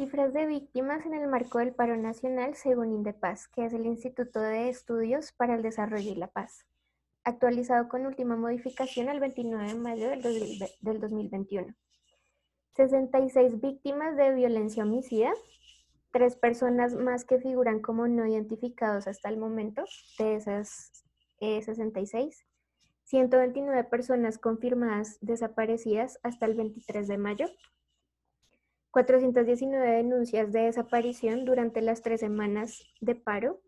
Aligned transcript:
Cifras 0.00 0.32
de 0.32 0.46
víctimas 0.46 1.04
en 1.04 1.12
el 1.12 1.28
marco 1.28 1.58
del 1.58 1.74
paro 1.74 1.94
nacional 1.94 2.54
según 2.54 2.90
Indepaz, 2.90 3.48
que 3.48 3.66
es 3.66 3.74
el 3.74 3.84
Instituto 3.84 4.40
de 4.40 4.70
Estudios 4.70 5.32
para 5.32 5.54
el 5.54 5.60
Desarrollo 5.60 6.10
y 6.10 6.14
la 6.14 6.28
Paz, 6.28 6.64
actualizado 7.22 7.86
con 7.90 8.06
última 8.06 8.34
modificación 8.34 9.10
el 9.10 9.20
29 9.20 9.68
de 9.68 9.74
mayo 9.74 10.08
del 10.08 10.22
2021. 11.00 11.74
66 12.76 13.60
víctimas 13.60 14.16
de 14.16 14.32
violencia 14.32 14.84
homicida, 14.84 15.34
tres 16.12 16.34
personas 16.34 16.94
más 16.94 17.26
que 17.26 17.38
figuran 17.38 17.80
como 17.80 18.08
no 18.08 18.26
identificados 18.26 19.06
hasta 19.06 19.28
el 19.28 19.36
momento, 19.36 19.84
de 20.18 20.36
esas 20.36 21.04
66, 21.40 22.40
eh, 22.40 22.44
129 23.04 23.84
personas 23.84 24.38
confirmadas 24.38 25.18
desaparecidas 25.20 26.18
hasta 26.22 26.46
el 26.46 26.54
23 26.54 27.06
de 27.06 27.18
mayo, 27.18 27.48
419 28.90 29.88
denuncias 29.88 30.52
de 30.52 30.62
desaparición 30.62 31.44
durante 31.44 31.80
las 31.80 32.02
tres 32.02 32.20
semanas 32.20 32.82
de 33.00 33.14
paro 33.14 33.60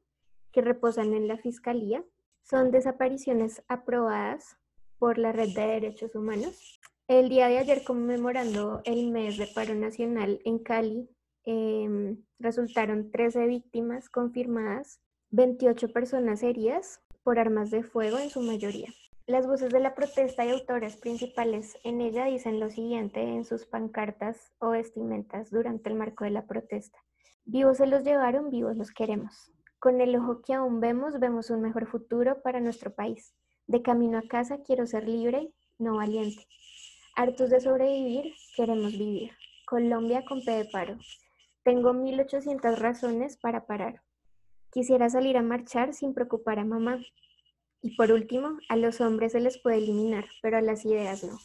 que 0.50 0.62
reposan 0.62 1.14
en 1.14 1.28
la 1.28 1.36
Fiscalía. 1.36 2.04
Son 2.42 2.70
desapariciones 2.70 3.62
aprobadas 3.68 4.56
por 4.98 5.18
la 5.18 5.32
Red 5.32 5.54
de 5.54 5.66
Derechos 5.66 6.14
Humanos. 6.14 6.80
El 7.08 7.28
día 7.28 7.48
de 7.48 7.58
ayer, 7.58 7.84
conmemorando 7.84 8.80
el 8.84 9.10
mes 9.10 9.36
de 9.36 9.46
paro 9.46 9.74
nacional 9.74 10.40
en 10.44 10.58
Cali, 10.58 11.08
em, 11.44 12.22
resultaron 12.38 13.10
13 13.10 13.46
víctimas 13.46 14.08
confirmadas, 14.08 15.00
28 15.30 15.92
personas 15.92 16.42
heridas 16.42 17.00
por 17.22 17.38
armas 17.38 17.70
de 17.70 17.82
fuego 17.82 18.18
en 18.18 18.30
su 18.30 18.40
mayoría. 18.40 18.88
Las 19.26 19.46
voces 19.46 19.70
de 19.70 19.78
la 19.78 19.94
protesta 19.94 20.44
y 20.44 20.50
autores 20.50 20.96
principales 20.96 21.78
en 21.84 22.00
ella 22.00 22.24
dicen 22.24 22.58
lo 22.58 22.70
siguiente 22.70 23.22
en 23.22 23.44
sus 23.44 23.66
pancartas 23.66 24.52
o 24.58 24.70
vestimentas 24.70 25.50
durante 25.50 25.88
el 25.88 25.94
marco 25.94 26.24
de 26.24 26.30
la 26.30 26.46
protesta. 26.46 26.98
Vivos 27.44 27.76
se 27.76 27.86
los 27.86 28.02
llevaron, 28.02 28.50
vivos 28.50 28.76
los 28.76 28.90
queremos. 28.90 29.52
Con 29.78 30.00
el 30.00 30.16
ojo 30.16 30.42
que 30.42 30.54
aún 30.54 30.80
vemos, 30.80 31.20
vemos 31.20 31.50
un 31.50 31.60
mejor 31.60 31.86
futuro 31.86 32.42
para 32.42 32.60
nuestro 32.60 32.94
país. 32.94 33.32
De 33.68 33.80
camino 33.80 34.18
a 34.18 34.22
casa 34.22 34.58
quiero 34.64 34.86
ser 34.86 35.08
libre, 35.08 35.52
no 35.78 35.96
valiente. 35.96 36.46
Hartos 37.14 37.50
de 37.50 37.60
sobrevivir, 37.60 38.34
queremos 38.56 38.92
vivir. 38.92 39.32
Colombia 39.66 40.24
con 40.24 40.44
P 40.44 40.50
de 40.50 40.64
paro. 40.64 40.98
Tengo 41.62 41.92
1800 41.92 42.78
razones 42.80 43.36
para 43.36 43.66
parar. 43.66 44.02
Quisiera 44.72 45.08
salir 45.10 45.36
a 45.36 45.42
marchar 45.42 45.94
sin 45.94 46.12
preocupar 46.12 46.58
a 46.58 46.64
mamá. 46.64 46.98
Y 47.84 47.96
por 47.96 48.12
último, 48.12 48.58
a 48.68 48.76
los 48.76 49.00
hombres 49.00 49.32
se 49.32 49.40
les 49.40 49.58
puede 49.58 49.78
eliminar, 49.78 50.24
pero 50.40 50.56
a 50.56 50.60
las 50.60 50.84
ideas 50.84 51.24
no. 51.24 51.36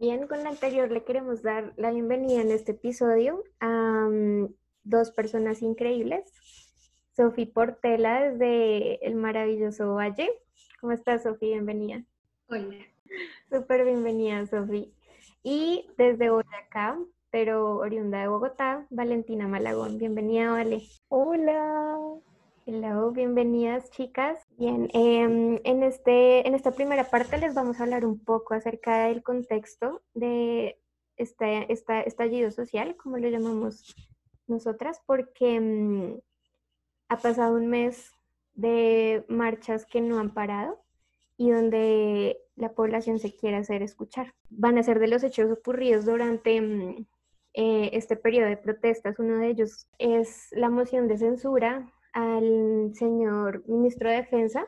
Bien, 0.00 0.26
con 0.26 0.42
la 0.42 0.50
anterior 0.50 0.90
le 0.90 1.04
queremos 1.04 1.42
dar 1.42 1.72
la 1.76 1.92
bienvenida 1.92 2.40
en 2.40 2.50
este 2.50 2.72
episodio 2.72 3.44
a 3.60 4.08
mm, 4.10 4.52
dos 4.82 5.12
personas 5.12 5.62
increíbles. 5.62 6.24
Sofi 7.14 7.46
Portela 7.46 8.22
desde 8.22 9.06
el 9.06 9.14
maravilloso 9.14 9.94
Valle. 9.94 10.28
¿Cómo 10.80 10.92
estás, 10.92 11.22
Sofi? 11.22 11.46
Bienvenida. 11.46 12.02
Hola. 12.48 12.74
Súper 13.52 13.84
bienvenida, 13.84 14.46
Sofi. 14.46 14.94
Y 15.42 15.86
desde 15.98 16.30
Boyacá, 16.30 16.98
pero 17.30 17.76
oriunda 17.76 18.22
de 18.22 18.28
Bogotá, 18.28 18.86
Valentina 18.88 19.46
Malagón. 19.46 19.98
Bienvenida, 19.98 20.52
Vale. 20.52 20.80
Hola. 21.08 21.98
Hola, 22.64 23.10
bienvenidas 23.12 23.90
chicas. 23.90 24.40
Bien, 24.56 24.88
em, 24.94 25.60
en, 25.64 25.82
este, 25.82 26.48
en 26.48 26.54
esta 26.54 26.70
primera 26.70 27.10
parte 27.10 27.36
les 27.36 27.52
vamos 27.52 27.78
a 27.78 27.82
hablar 27.82 28.06
un 28.06 28.18
poco 28.24 28.54
acerca 28.54 29.04
del 29.04 29.22
contexto 29.22 30.00
de 30.14 30.80
este, 31.18 31.70
esta 31.70 32.00
estallido 32.00 32.50
social, 32.52 32.96
como 32.96 33.18
lo 33.18 33.28
llamamos 33.28 33.94
nosotras, 34.46 35.02
porque 35.04 35.56
em, 35.56 36.20
ha 37.10 37.18
pasado 37.18 37.56
un 37.56 37.66
mes 37.66 38.12
de 38.54 39.26
marchas 39.28 39.84
que 39.84 40.00
no 40.00 40.18
han 40.18 40.32
parado 40.32 40.81
y 41.36 41.50
donde 41.50 42.38
la 42.56 42.74
población 42.74 43.18
se 43.18 43.34
quiere 43.34 43.56
hacer 43.56 43.82
escuchar. 43.82 44.34
Van 44.50 44.78
a 44.78 44.82
ser 44.82 44.98
de 44.98 45.08
los 45.08 45.22
hechos 45.22 45.50
ocurridos 45.50 46.04
durante 46.04 46.60
mm, 46.60 47.06
eh, 47.54 47.90
este 47.92 48.16
periodo 48.16 48.48
de 48.48 48.56
protestas. 48.56 49.18
Uno 49.18 49.38
de 49.38 49.48
ellos 49.48 49.88
es 49.98 50.48
la 50.52 50.70
moción 50.70 51.08
de 51.08 51.18
censura 51.18 51.92
al 52.12 52.92
señor 52.94 53.66
ministro 53.66 54.10
de 54.10 54.16
Defensa, 54.16 54.66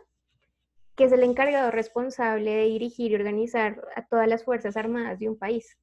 que 0.97 1.05
es 1.05 1.13
el 1.13 1.23
encargado 1.23 1.71
responsable 1.71 2.51
de 2.55 2.65
dirigir 2.65 3.13
y 3.13 3.17
organizar 3.17 3.83
a 3.97 4.07
todas 4.07 4.29
las 4.29 4.45
Fuerzas 4.45 4.77
Armadas 4.77 5.19
de 5.19 5.29
un 5.29 5.39
país. 5.39 5.77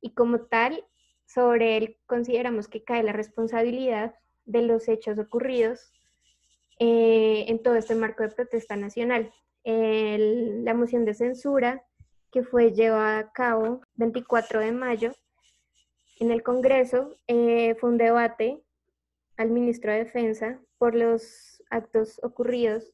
Y 0.00 0.14
como 0.14 0.42
tal, 0.42 0.84
sobre 1.26 1.76
él 1.76 1.98
consideramos 2.06 2.68
que 2.68 2.84
cae 2.84 3.02
la 3.02 3.12
responsabilidad 3.12 4.14
de 4.44 4.62
los 4.62 4.88
hechos 4.88 5.18
ocurridos 5.18 5.92
eh, 6.78 7.46
en 7.48 7.62
todo 7.62 7.74
este 7.74 7.94
marco 7.94 8.22
de 8.22 8.28
protesta 8.28 8.76
nacional 8.76 9.32
la 9.66 10.74
moción 10.74 11.04
de 11.04 11.14
censura 11.14 11.84
que 12.30 12.44
fue 12.44 12.72
llevada 12.72 13.18
a 13.18 13.32
cabo 13.32 13.80
24 13.94 14.60
de 14.60 14.72
mayo 14.72 15.12
en 16.20 16.30
el 16.30 16.42
Congreso 16.42 17.16
eh, 17.26 17.74
fue 17.74 17.90
un 17.90 17.98
debate 17.98 18.62
al 19.36 19.50
ministro 19.50 19.92
de 19.92 19.98
Defensa 19.98 20.60
por 20.78 20.94
los 20.94 21.62
actos 21.70 22.20
ocurridos 22.22 22.92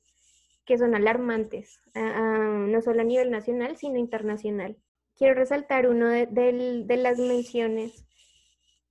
que 0.65 0.79
son 0.79 0.95
alarmantes, 0.95 1.81
no 1.95 2.81
solo 2.83 3.01
a 3.01 3.05
nivel 3.05 3.31
nacional, 3.31 3.77
sino 3.77 3.99
internacional. 3.99 4.77
Quiero 5.17 5.35
resaltar 5.35 5.89
uno 5.89 6.09
de, 6.09 6.97
las 6.97 7.19
menciones 7.19 8.05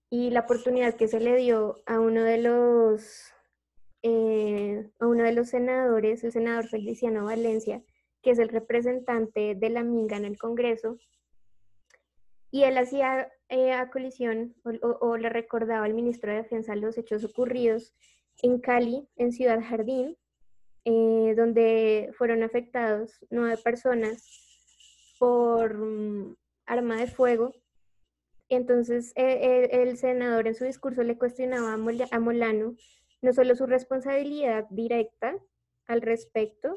y 0.09 0.29
la 0.29 0.41
oportunidad 0.41 0.95
que 0.95 1.07
se 1.07 1.19
le 1.19 1.35
dio 1.37 1.81
a 1.85 1.99
uno 1.99 2.23
de 2.23 2.37
los 2.37 3.30
eh, 4.03 4.89
a 4.99 5.05
uno 5.05 5.23
de 5.23 5.33
los 5.33 5.49
senadores, 5.49 6.23
el 6.23 6.31
senador 6.31 6.67
Feliciano 6.67 7.25
Valencia, 7.25 7.83
que 8.23 8.31
es 8.31 8.39
el 8.39 8.49
representante 8.49 9.53
de 9.55 9.69
la 9.69 9.83
Minga 9.83 10.17
en 10.17 10.25
el 10.25 10.39
Congreso, 10.39 10.97
y 12.49 12.63
él 12.63 12.77
hacía 12.77 13.31
eh, 13.49 13.73
a 13.73 13.89
colisión 13.89 14.55
o, 14.81 15.17
le 15.17 15.29
recordaba 15.29 15.85
al 15.85 15.93
ministro 15.93 16.31
de 16.31 16.37
Defensa 16.37 16.75
los 16.75 16.97
hechos 16.97 17.23
ocurridos 17.23 17.93
en 18.41 18.59
Cali, 18.59 19.07
en 19.15 19.31
Ciudad 19.31 19.61
Jardín, 19.61 20.17
eh, 20.83 21.33
donde 21.37 22.11
fueron 22.17 22.43
afectados 22.43 23.23
nueve 23.29 23.57
personas 23.63 25.15
por 25.19 25.77
mm, 25.77 26.35
arma 26.65 26.97
de 26.97 27.07
fuego. 27.07 27.53
Entonces 28.49 29.13
el 29.15 29.97
senador 29.97 30.47
en 30.47 30.55
su 30.55 30.65
discurso 30.65 31.03
le 31.03 31.17
cuestionaba 31.17 31.73
a 31.73 32.19
Molano 32.19 32.75
no 33.21 33.33
solo 33.33 33.55
su 33.55 33.65
responsabilidad 33.65 34.67
directa 34.69 35.37
al 35.87 36.01
respecto 36.01 36.75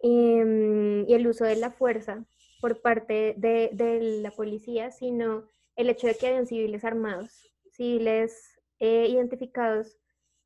em, 0.00 1.08
y 1.08 1.14
el 1.14 1.26
uso 1.26 1.44
de 1.44 1.56
la 1.56 1.70
fuerza 1.70 2.24
por 2.60 2.80
parte 2.80 3.34
de, 3.36 4.20
la 4.22 4.30
policía, 4.30 4.90
sino 4.90 5.48
el 5.76 5.90
hecho 5.90 6.06
de 6.06 6.16
que 6.16 6.26
hayan 6.28 6.46
civiles 6.46 6.84
armados, 6.84 7.50
civiles 7.72 8.58
eh, 8.78 9.06
identificados 9.08 9.98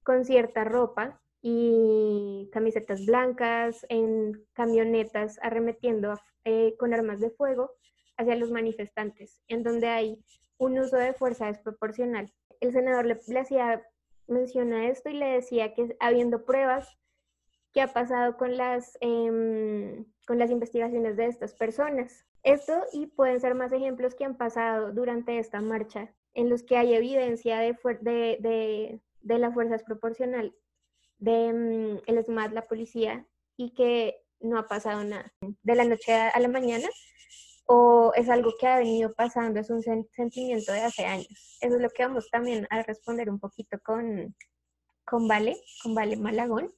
con 0.03 0.25
cierta 0.25 0.65
ropa 0.65 1.21
y 1.42 2.48
camisetas 2.53 3.06
blancas 3.06 3.87
en 3.88 4.44
camionetas 4.53 5.38
arremetiendo 5.42 6.15
eh, 6.44 6.75
con 6.78 6.92
armas 6.92 7.21
de 7.21 7.31
fuego 7.31 7.72
hacia 8.16 8.37
los 8.37 8.50
manifestantes, 8.50 9.42
en 9.48 9.62
donde 9.62 9.88
hay 9.88 10.22
un 10.59 10.78
uso 10.78 10.97
de 10.97 11.15
fuerza 11.15 11.47
desproporcional. 11.47 12.31
El 12.60 12.72
senador 12.72 13.06
le 13.06 13.38
hacía 13.38 13.82
menciona 14.30 14.88
esto 14.88 15.10
y 15.10 15.14
le 15.14 15.26
decía 15.26 15.74
que 15.74 15.96
habiendo 16.00 16.44
pruebas 16.44 16.96
que 17.72 17.80
ha 17.80 17.92
pasado 17.92 18.36
con 18.36 18.56
las, 18.56 18.97
em, 19.00 20.04
con 20.27 20.38
las 20.38 20.50
investigaciones 20.50 21.16
de 21.16 21.27
estas 21.27 21.54
personas. 21.54 22.27
Esto 22.42 22.72
y 22.92 23.06
pueden 23.06 23.41
ser 23.41 23.54
más 23.54 23.72
ejemplos 23.72 24.15
que 24.15 24.24
han 24.24 24.36
pasado 24.36 24.92
durante 24.92 25.38
esta 25.38 25.60
marcha, 25.60 26.12
en 26.34 26.48
los 26.48 26.62
que 26.62 26.77
hay 26.77 26.94
evidencia 26.94 27.59
de, 27.59 27.77
de, 28.00 29.00
de, 29.21 29.38
la 29.38 29.53
fuerza 29.53 29.74
desproporcional 29.74 30.54
de 31.18 31.53
mm, 31.53 32.03
el 32.06 32.24
SMAT, 32.24 32.53
la 32.53 32.66
policía, 32.66 33.27
y 33.56 33.74
que 33.74 34.24
no 34.41 34.59
ha 34.59 34.66
pasado 34.66 35.04
nada. 35.04 35.32
De 35.62 35.74
la 35.74 35.84
noche 35.84 36.12
a 36.15 36.41
la 36.41 36.48
mañana 36.48 36.88
o 37.72 38.12
es 38.16 38.28
algo 38.28 38.52
que 38.58 38.66
ha 38.66 38.78
venido 38.78 39.14
pasando, 39.14 39.60
es 39.60 39.70
un 39.70 39.80
sentimiento 39.80 40.72
de 40.72 40.80
hace 40.80 41.06
años. 41.06 41.56
Eso 41.60 41.76
es 41.76 41.80
lo 41.80 41.88
que 41.90 42.04
vamos 42.04 42.28
también 42.28 42.66
a 42.68 42.82
responder 42.82 43.30
un 43.30 43.38
poquito 43.38 43.78
con, 43.84 44.34
con 45.04 45.28
Vale, 45.28 45.56
con 45.80 45.94
Vale 45.94 46.16
Malagón, 46.16 46.74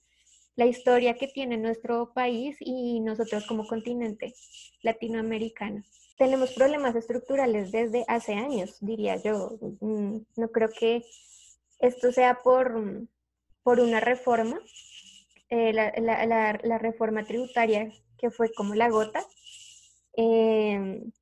la 0.54 0.66
historia 0.66 1.14
que 1.14 1.28
tiene 1.28 1.56
nuestro 1.56 2.12
país 2.12 2.58
y 2.60 3.00
nosotros 3.00 3.46
como 3.46 3.66
continente 3.66 4.34
latinoamericano. 4.82 5.82
Tenemos 6.18 6.52
problemas 6.52 6.94
estructurales 6.94 7.72
desde 7.72 8.04
hace 8.06 8.34
años, 8.34 8.76
diría 8.82 9.16
yo. 9.16 9.58
Mm, 9.80 10.18
no 10.36 10.48
creo 10.50 10.68
que 10.78 11.06
esto 11.78 12.12
sea 12.12 12.40
por, 12.42 13.08
por 13.62 13.80
una 13.80 14.00
reforma, 14.00 14.60
eh, 15.48 15.72
la, 15.72 16.78
reforma 16.78 17.24
tributaria 17.24 17.90
que 18.18 18.30
fue 18.30 18.52
como 18.52 18.74
la 18.74 18.90
gota. 18.90 19.24
Em, 20.14 21.12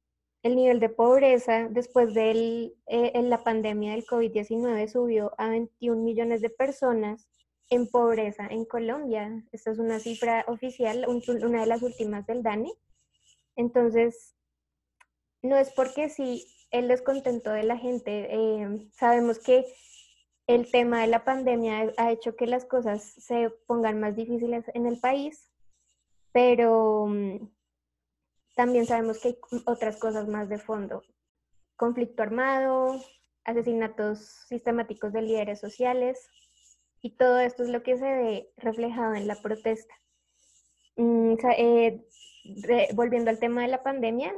el 0.42 0.56
nivel 0.56 0.80
de 0.80 0.88
pobreza 0.88 1.68
después 1.70 2.14
de 2.14 2.72
eh, 2.86 3.22
la 3.22 3.44
pandemia 3.44 3.92
del 3.92 4.06
COVID-19 4.06 4.88
subió 4.88 5.32
a 5.38 5.48
21 5.48 6.02
millones 6.02 6.40
de 6.40 6.50
personas 6.50 7.28
en 7.68 7.88
pobreza 7.88 8.46
en 8.46 8.64
Colombia. 8.64 9.44
Esta 9.52 9.70
es 9.70 9.78
una 9.78 10.00
cifra 10.00 10.44
oficial, 10.48 11.06
una 11.08 11.60
de 11.60 11.66
las 11.66 11.82
últimas 11.82 12.26
del 12.26 12.42
DANE. 12.42 12.72
Entonces, 13.56 14.34
no 15.42 15.56
es 15.56 15.70
porque 15.72 16.08
sí 16.08 16.46
el 16.70 16.88
descontento 16.88 17.50
de 17.50 17.64
la 17.64 17.76
gente, 17.76 18.28
eh, 18.30 18.90
sabemos 18.92 19.38
que 19.38 19.66
el 20.46 20.70
tema 20.70 21.02
de 21.02 21.08
la 21.08 21.24
pandemia 21.24 21.92
ha 21.96 22.10
hecho 22.10 22.34
que 22.36 22.46
las 22.46 22.64
cosas 22.64 23.02
se 23.02 23.50
pongan 23.66 24.00
más 24.00 24.16
difíciles 24.16 24.64
en 24.74 24.86
el 24.86 24.98
país, 24.98 25.50
pero 26.32 27.06
mm, 27.06 27.48
también 28.60 28.84
sabemos 28.84 29.18
que 29.18 29.28
hay 29.28 29.38
otras 29.64 29.96
cosas 29.96 30.28
más 30.28 30.50
de 30.50 30.58
fondo. 30.58 31.02
Conflicto 31.76 32.22
armado, 32.22 33.02
asesinatos 33.42 34.18
sistemáticos 34.48 35.14
de 35.14 35.22
líderes 35.22 35.60
sociales, 35.60 36.28
y 37.00 37.16
todo 37.16 37.38
esto 37.40 37.62
es 37.62 37.70
lo 37.70 37.82
que 37.82 37.96
se 37.96 38.04
ve 38.04 38.52
reflejado 38.58 39.14
en 39.14 39.26
la 39.26 39.36
protesta. 39.36 39.94
Mm, 40.96 41.36
eh, 41.56 42.04
volviendo 42.92 43.30
al 43.30 43.38
tema 43.38 43.62
de 43.62 43.68
la 43.68 43.82
pandemia, 43.82 44.34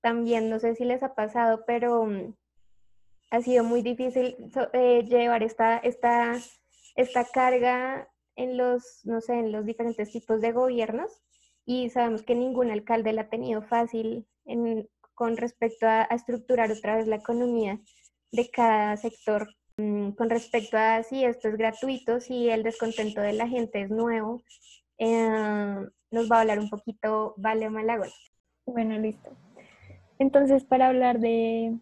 también 0.00 0.50
no 0.50 0.58
sé 0.58 0.74
si 0.74 0.84
les 0.84 1.04
ha 1.04 1.14
pasado, 1.14 1.62
pero 1.68 2.04
mm, 2.04 2.34
ha 3.30 3.42
sido 3.42 3.62
muy 3.62 3.82
difícil 3.82 4.36
eh, 4.72 5.04
llevar 5.04 5.44
esta, 5.44 5.78
esta, 5.78 6.34
esta 6.96 7.24
carga 7.26 8.08
en 8.34 8.56
los, 8.56 9.02
no 9.04 9.20
sé, 9.20 9.34
en 9.34 9.52
los 9.52 9.64
diferentes 9.64 10.10
tipos 10.10 10.40
de 10.40 10.50
gobiernos 10.50 11.22
y 11.66 11.90
sabemos 11.90 12.22
que 12.22 12.36
ningún 12.36 12.70
alcalde 12.70 13.12
la 13.12 13.22
ha 13.22 13.28
tenido 13.28 13.60
fácil 13.60 14.24
con 15.14 15.36
respecto 15.36 15.86
a, 15.86 16.04
estructurar 16.04 16.70
otra 16.70 16.96
vez 16.96 17.08
la 17.08 17.16
economía 17.16 17.80
de 18.30 18.48
cada 18.50 18.96
sector. 18.96 19.48
Mm, 19.76 20.12
con 20.12 20.30
respecto 20.30 20.78
a 20.78 21.02
si 21.02 21.24
esto 21.24 21.48
es 21.48 21.56
gratuito, 21.56 22.20
si 22.20 22.48
el 22.48 22.62
descontento 22.62 23.20
de 23.20 23.32
la 23.34 23.48
gente 23.48 23.82
es 23.82 23.90
nuevo, 23.90 24.42
eh, 24.98 25.88
nos 26.10 26.30
va 26.30 26.38
a 26.38 26.40
hablar 26.42 26.60
un 26.60 26.70
poquito 26.70 27.34
Vale 27.36 27.68
Malagón. 27.68 28.08
Bueno, 28.64 28.96
listo. 28.98 29.30
Entonces, 30.18 30.64
para 30.64 30.88
hablar 30.88 31.18
de, 31.18 31.76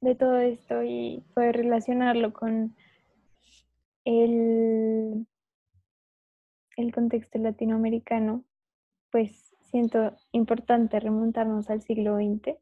de 0.00 0.14
todo 0.14 0.38
esto 0.38 0.82
y 0.82 1.22
poder 1.34 1.56
relacionarlo 1.56 2.32
con 2.32 2.74
el, 4.04 5.26
el 6.76 6.92
contexto 6.92 7.38
latinoamericano, 7.38 8.44
pues 9.10 9.52
siento 9.62 10.14
importante 10.32 11.00
remontarnos 11.00 11.68
al 11.70 11.82
siglo 11.82 12.16
XX, 12.16 12.56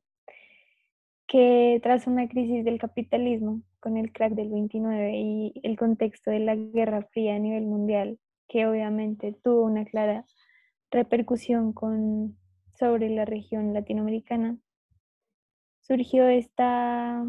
que 1.26 1.80
tras 1.82 2.06
una 2.06 2.28
crisis 2.28 2.64
del 2.64 2.78
capitalismo, 2.78 3.62
con 3.80 3.96
el 3.96 4.12
crack 4.12 4.32
del 4.32 4.50
29 4.50 5.12
y 5.14 5.60
el 5.62 5.76
contexto 5.76 6.30
de 6.30 6.38
la 6.38 6.54
Guerra 6.54 7.02
Fría 7.12 7.36
a 7.36 7.38
nivel 7.38 7.64
mundial, 7.64 8.18
que 8.48 8.66
obviamente 8.66 9.36
tuvo 9.42 9.64
una 9.64 9.84
clara 9.84 10.24
repercusión 10.90 11.72
con, 11.72 12.38
sobre 12.78 13.10
la 13.10 13.24
región 13.24 13.74
latinoamericana, 13.74 14.58
surgió 15.80 16.26
esta, 16.28 17.26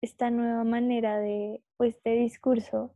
esta 0.00 0.30
nueva 0.30 0.64
manera 0.64 1.18
de, 1.18 1.62
pues, 1.76 2.00
de 2.04 2.12
discurso 2.12 2.94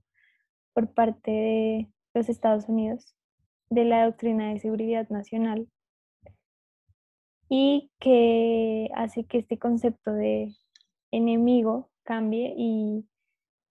por 0.72 0.92
parte 0.92 1.30
de 1.30 1.88
los 2.16 2.30
Estados 2.30 2.66
Unidos 2.66 3.14
de 3.68 3.84
la 3.84 4.06
doctrina 4.06 4.48
de 4.50 4.58
seguridad 4.58 5.06
nacional 5.10 5.68
y 7.50 7.90
que 8.00 8.88
hace 8.94 9.24
que 9.24 9.38
este 9.38 9.58
concepto 9.58 10.14
de 10.14 10.54
enemigo 11.10 11.90
cambie 12.04 12.54
y 12.56 13.06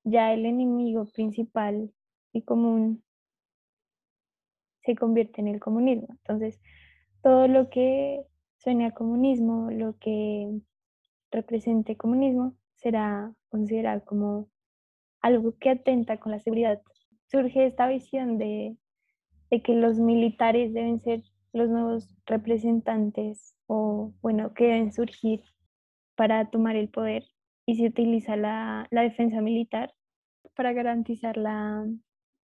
ya 0.03 0.31
el 0.31 0.45
enemigo 0.45 1.05
principal 1.05 1.91
y 2.33 2.43
común 2.43 3.03
se 4.83 4.95
convierte 4.95 5.41
en 5.41 5.47
el 5.47 5.59
comunismo. 5.59 6.07
Entonces, 6.11 6.61
todo 7.23 7.47
lo 7.47 7.71
que 7.71 8.27
suene 8.57 8.85
a 8.85 8.91
comunismo, 8.91 9.71
lo 9.71 9.97
que 9.97 10.61
represente 11.31 11.97
comunismo, 11.97 12.55
será 12.75 13.33
considerado 13.49 14.05
como 14.05 14.49
algo 15.21 15.57
que 15.57 15.71
atenta 15.71 16.19
con 16.19 16.31
la 16.31 16.39
seguridad. 16.39 16.79
Surge 17.35 17.65
esta 17.65 17.89
visión 17.89 18.37
de, 18.37 18.77
de 19.51 19.61
que 19.61 19.73
los 19.73 19.99
militares 19.99 20.73
deben 20.73 21.01
ser 21.01 21.21
los 21.51 21.69
nuevos 21.69 22.15
representantes 22.25 23.57
o, 23.67 24.13
bueno, 24.21 24.53
que 24.53 24.67
deben 24.67 24.93
surgir 24.93 25.43
para 26.15 26.49
tomar 26.49 26.77
el 26.77 26.87
poder 26.87 27.25
y 27.65 27.75
se 27.75 27.87
utiliza 27.87 28.37
la, 28.37 28.87
la 28.89 29.01
defensa 29.01 29.41
militar 29.41 29.93
para 30.55 30.71
garantizar 30.71 31.35
la, 31.35 31.85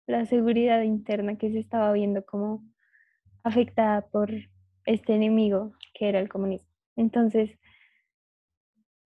la 0.07 0.27
seguridad 0.27 0.83
interna 0.83 1.39
que 1.39 1.51
se 1.51 1.61
estaba 1.61 1.91
viendo 1.95 2.23
como 2.27 2.63
afectada 3.43 4.07
por 4.09 4.31
este 4.85 5.15
enemigo 5.15 5.73
que 5.95 6.11
era 6.11 6.21
el 6.21 6.29
comunismo. 6.29 6.69
Entonces, 6.95 7.59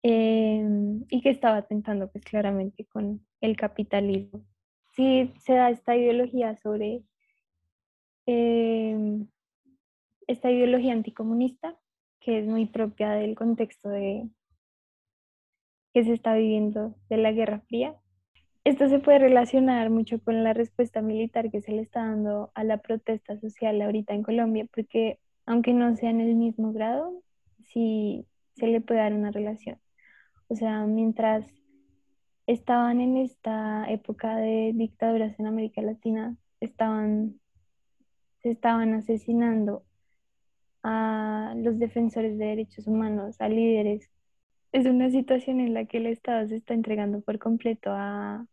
em, 0.02 1.06
y 1.08 1.22
que 1.22 1.30
estaba 1.30 1.56
atentando 1.56 2.10
pues 2.10 2.24
claramente 2.24 2.84
con 2.84 3.26
el 3.40 3.56
capitalismo. 3.56 4.51
Sí 4.92 5.32
se 5.40 5.54
da 5.54 5.70
esta 5.70 5.96
ideología 5.96 6.56
sobre 6.56 7.02
em, 8.26 9.26
esta 10.26 10.50
ideología 10.50 10.92
anticomunista, 10.92 11.76
que 12.20 12.38
es 12.38 12.46
muy 12.46 12.66
propia 12.66 13.12
del 13.12 13.34
contexto 13.34 13.88
de, 13.88 14.28
que 15.92 16.04
se 16.04 16.12
está 16.12 16.34
viviendo 16.34 16.94
de 17.08 17.16
la 17.16 17.32
Guerra 17.32 17.60
Fría. 17.68 17.96
Esto 18.64 18.88
se 18.88 19.00
puede 19.00 19.18
relacionar 19.18 19.90
mucho 19.90 20.20
con 20.22 20.44
la 20.44 20.52
respuesta 20.52 21.02
militar 21.02 21.50
que 21.50 21.62
se 21.62 21.72
le 21.72 21.82
está 21.82 22.04
dando 22.06 22.52
a 22.54 22.64
la 22.64 22.78
protesta 22.78 23.38
social 23.40 23.80
ahorita 23.82 24.14
en 24.14 24.22
Colombia, 24.22 24.66
porque 24.72 25.18
aunque 25.46 25.72
no 25.72 25.96
sea 25.96 26.10
en 26.10 26.20
el 26.20 26.36
mismo 26.36 26.72
grado, 26.72 27.22
sí 27.64 28.26
se 28.54 28.68
le 28.68 28.80
puede 28.80 29.00
dar 29.00 29.14
una 29.14 29.32
relación. 29.32 29.78
O 30.48 30.54
sea, 30.54 30.84
mientras 30.86 31.61
estaban 32.52 33.00
en 33.00 33.16
esta 33.16 33.86
época 33.90 34.36
de 34.36 34.72
dictaduras 34.74 35.38
en 35.38 35.46
América 35.46 35.82
Latina, 35.82 36.36
estaban, 36.60 37.40
se 38.42 38.50
estaban 38.50 38.94
asesinando 38.94 39.84
a 40.82 41.54
los 41.56 41.78
defensores 41.78 42.38
de 42.38 42.46
derechos 42.46 42.86
humanos, 42.86 43.40
a 43.40 43.48
líderes. 43.48 44.10
Es 44.72 44.86
una 44.86 45.10
situación 45.10 45.60
en 45.60 45.74
la 45.74 45.86
que 45.86 45.98
el 45.98 46.06
Estado 46.06 46.48
se 46.48 46.56
está 46.56 46.74
entregando 46.74 47.20
por 47.20 47.38
completo 47.38 47.90
a, 47.92 48.46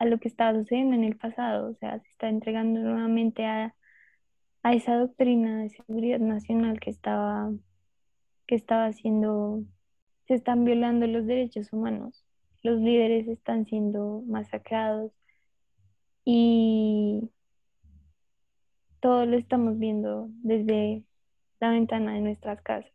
lo 0.00 0.18
que 0.18 0.28
estaba 0.28 0.58
sucediendo 0.58 0.94
en 0.96 1.04
el 1.04 1.16
pasado, 1.16 1.70
o 1.70 1.74
sea, 1.74 2.00
se 2.00 2.08
está 2.08 2.28
entregando 2.28 2.80
nuevamente 2.80 3.44
a, 3.46 3.74
a 4.62 4.72
esa 4.74 4.96
doctrina 4.96 5.62
de 5.62 5.70
seguridad 5.70 6.20
nacional 6.20 6.80
que 6.80 6.90
estaba, 6.90 7.52
que 8.46 8.54
estaba 8.54 8.86
haciendo, 8.86 9.62
se 10.26 10.34
están 10.34 10.64
violando 10.64 11.06
los 11.06 11.26
derechos 11.26 11.72
humanos, 11.72 12.24
los 12.62 12.80
líderes 12.80 13.28
están 13.28 13.66
siendo 13.66 14.22
masacrados 14.26 15.12
y 16.24 17.30
todo 19.00 19.26
lo 19.26 19.36
estamos 19.36 19.78
viendo 19.78 20.28
desde 20.42 21.04
la 21.60 21.70
ventana 21.70 22.14
de 22.14 22.20
nuestras 22.20 22.60
casas 22.62 22.92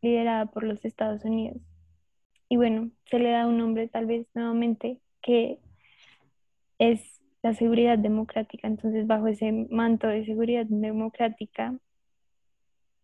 liderada 0.00 0.46
por 0.46 0.64
los 0.64 0.84
Estados 0.84 1.24
Unidos. 1.24 1.58
Y 2.48 2.56
bueno, 2.56 2.90
se 3.06 3.18
le 3.18 3.30
da 3.30 3.46
un 3.46 3.58
nombre 3.58 3.88
tal 3.88 4.06
vez 4.06 4.26
nuevamente 4.34 5.00
que 5.20 5.58
es 6.78 7.20
la 7.42 7.54
seguridad 7.54 7.98
democrática. 7.98 8.68
Entonces, 8.68 9.06
bajo 9.06 9.26
ese 9.26 9.52
manto 9.70 10.06
de 10.08 10.24
seguridad 10.24 10.66
democrática, 10.66 11.78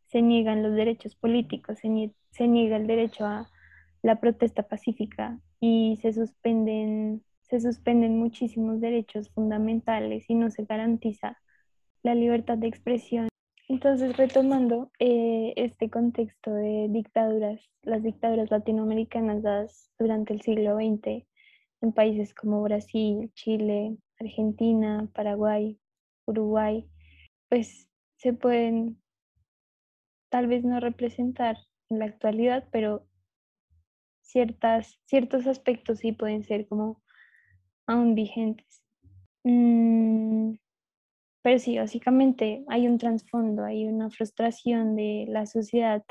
se 0.07 0.23
niegan 0.23 0.63
los 0.63 0.75
derechos 0.75 1.15
políticos, 1.17 1.79
se, 1.81 2.49
niega 2.49 2.77
el 2.77 2.87
derecho 2.87 3.27
a 3.27 3.51
la 4.03 4.21
protesta 4.21 4.63
pacífica 4.63 5.41
y 5.67 5.97
se 6.03 6.13
suspenden, 6.13 7.25
se 7.41 7.59
suspenden 7.59 8.19
muchísimos 8.19 8.83
derechos 8.83 9.31
fundamentales 9.31 10.29
y 10.29 10.35
no 10.35 10.51
se 10.51 10.65
garantiza 10.65 11.39
la 12.03 12.15
libertad 12.15 12.59
de 12.59 12.67
expresión. 12.67 13.29
Entonces, 13.71 14.15
retomando 14.19 14.91
eh, 14.99 15.55
este 15.57 15.89
contexto 15.89 16.53
de 16.53 16.89
dictaduras, 16.91 17.63
las 17.81 18.03
dictaduras 18.03 18.51
latinoamericanas 18.51 19.43
dadas 19.43 19.91
durante 19.99 20.35
el 20.35 20.43
siglo 20.43 20.77
XX 20.77 21.25
en 21.81 21.93
países 21.95 22.35
como 22.35 22.63
Brasil, 22.63 23.33
Chile, 23.33 23.97
Argentina, 24.21 25.09
Paraguay, 25.15 25.79
Uruguay, 26.27 26.87
pues 27.49 27.89
se 28.17 28.35
pueden 28.35 28.99
tal 30.29 30.47
vez 30.47 30.63
no 30.63 30.79
representar 30.79 31.57
en 31.89 32.01
la 32.01 32.05
actualidad, 32.05 32.69
pero 32.71 33.07
ciertas, 34.35 34.99
ciertos 35.07 35.47
aspectos 35.47 36.01
sí 36.01 36.11
pueden 36.11 36.43
ser 36.43 36.67
como 36.67 37.01
aún 37.87 38.17
vigentes. 38.17 38.83
Mm, 39.45 40.55
pero 41.43 41.59
sí, 41.61 41.79
básicamente 41.79 42.65
hay 42.69 42.89
un 42.89 42.99
trasfondo, 42.99 43.65
hay 43.65 43.87
una 43.87 44.11
frustración 44.11 44.97
de 44.97 45.27
la 45.29 45.47
sociedad 45.47 46.03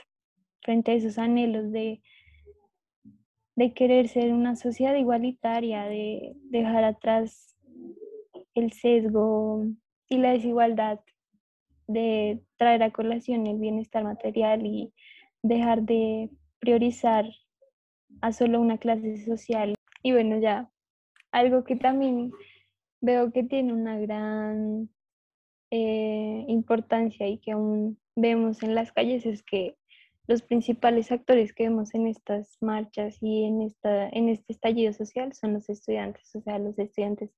frente 0.62 0.92
a 0.92 0.96
esos 0.96 1.18
anhelos 1.18 1.72
de, 1.74 2.02
de 3.58 3.74
querer 3.74 4.08
ser 4.08 4.32
una 4.32 4.56
sociedad 4.56 4.96
igualitaria, 4.96 5.84
de 5.84 6.34
dejar 6.46 6.86
atrás 6.86 7.58
el 8.56 8.72
sesgo 8.72 9.66
y 10.08 10.18
la 10.18 10.32
desigualdad, 10.32 11.02
de 11.88 12.42
traer 12.56 12.84
a 12.84 12.92
colación 12.92 13.48
el 13.48 13.60
bienestar 13.60 14.06
material 14.06 14.66
y 14.66 14.94
dejar 15.42 15.82
de 15.82 16.30
priorizar 16.60 17.26
a 18.22 18.32
solo 18.32 18.60
una 18.62 18.78
clase 18.78 19.24
social. 19.26 19.76
Y 20.02 20.12
bueno, 20.12 20.40
ya, 20.40 20.70
algo 21.32 21.64
que 21.64 21.76
también 21.76 22.32
veo 23.02 23.32
que 23.32 23.44
tiene 23.44 23.74
una 23.74 24.00
gran 24.00 24.90
eh, 25.72 26.46
importancia 26.48 27.28
y 27.28 27.40
que 27.40 27.52
aún 27.52 28.00
vemos 28.16 28.64
en 28.64 28.76
las 28.76 28.92
calles 28.92 29.26
es 29.26 29.44
que 29.44 29.76
los 30.28 30.42
principales 30.42 31.12
actores 31.12 31.54
que 31.54 31.64
vemos 31.64 31.94
en 31.94 32.08
estas 32.08 32.58
marchas 32.62 33.18
y 33.22 33.44
en, 33.44 33.62
esta, 33.62 34.08
en 34.10 34.30
este 34.30 34.54
estallido 34.54 34.94
social 34.94 35.34
son 35.34 35.54
los 35.54 35.70
estudiantes, 35.70 36.34
o 36.36 36.42
sea, 36.42 36.60
los 36.60 36.80
estudiantes 36.80 37.32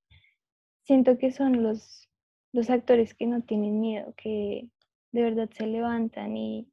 siento 0.83 1.17
que 1.17 1.31
son 1.31 1.63
los, 1.63 2.09
los 2.53 2.69
actores 2.69 3.15
que 3.15 3.25
no 3.25 3.41
tienen 3.41 3.79
miedo, 3.79 4.13
que 4.15 4.69
de 5.11 5.21
verdad 5.23 5.49
se 5.51 5.65
levantan 5.65 6.37
y, 6.37 6.71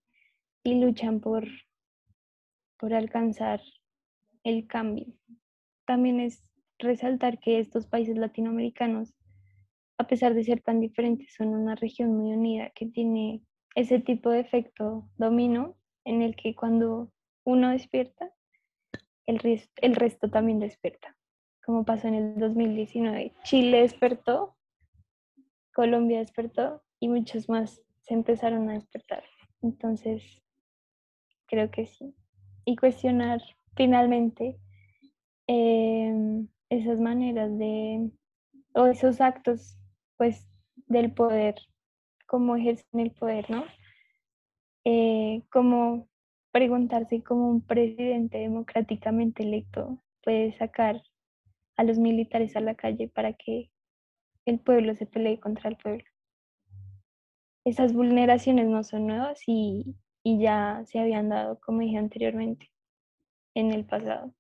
y 0.64 0.80
luchan 0.80 1.20
por, 1.20 1.46
por 2.78 2.92
alcanzar 2.92 3.62
el 4.44 4.66
cambio. 4.66 5.06
También 5.86 6.20
es 6.20 6.44
resaltar 6.78 7.38
que 7.38 7.58
estos 7.58 7.86
países 7.86 8.16
latinoamericanos, 8.16 9.14
a 9.98 10.06
pesar 10.06 10.34
de 10.34 10.44
ser 10.44 10.60
tan 10.60 10.80
diferentes, 10.80 11.34
son 11.34 11.48
una 11.48 11.74
región 11.74 12.16
muy 12.16 12.32
unida 12.32 12.70
que 12.70 12.86
tiene 12.86 13.42
ese 13.74 13.98
tipo 14.00 14.30
de 14.30 14.40
efecto 14.40 15.08
domino 15.16 15.76
en 16.04 16.22
el 16.22 16.36
que 16.36 16.54
cuando 16.54 17.12
uno 17.44 17.70
despierta, 17.70 18.32
el 19.26 19.94
resto 19.94 20.28
también 20.30 20.58
despierta, 20.58 21.16
como 21.64 21.84
pasó 21.84 22.08
en 22.08 22.14
el 22.14 22.34
2019. 22.38 23.32
Chile 23.44 23.82
despertó, 23.82 24.56
Colombia 25.72 26.18
despertó 26.18 26.82
y 27.00 27.08
muchos 27.08 27.48
más 27.48 27.82
se 28.00 28.14
empezaron 28.14 28.68
a 28.68 28.74
despertar. 28.74 29.24
Entonces, 29.62 30.42
creo 31.46 31.70
que 31.70 31.86
sí. 31.86 32.14
Y 32.64 32.76
cuestionar 32.76 33.40
finalmente 33.74 34.58
em, 35.46 36.48
esas 36.70 36.98
maneras 36.98 37.56
de, 37.58 38.10
o 38.74 38.86
esos 38.86 39.20
actos, 39.20 39.78
pues, 40.16 40.46
del 40.86 41.12
poder, 41.12 41.56
cómo 42.26 42.56
ejercen 42.56 43.00
el 43.00 43.10
poder, 43.12 43.50
¿no? 43.50 43.64
Eh, 44.84 45.42
como 45.50 46.08
preguntarse 46.50 47.22
cómo 47.22 47.48
un 47.48 47.62
presidente 47.62 48.38
democráticamente 48.38 49.42
electo 49.42 50.02
puede 50.22 50.52
sacar 50.52 51.02
a 51.76 51.84
los 51.84 51.98
militares 51.98 52.56
a 52.56 52.60
la 52.60 52.74
calle 52.74 53.08
para 53.08 53.32
que 53.32 53.70
el 54.44 54.58
pueblo 54.58 54.94
se 54.94 55.06
pelee 55.06 55.40
contra 55.40 55.70
el 55.70 55.76
pueblo. 55.76 56.04
Esas 57.64 57.92
vulneraciones 57.92 58.66
no 58.66 58.82
son 58.82 59.06
nuevas 59.06 59.40
y, 59.46 59.96
y 60.24 60.40
ya 60.40 60.82
se 60.86 60.98
habían 60.98 61.28
dado, 61.28 61.60
como 61.60 61.80
dije 61.80 61.96
anteriormente, 61.96 62.70
en 63.54 63.72
el 63.72 63.84
pasado. 63.84 64.32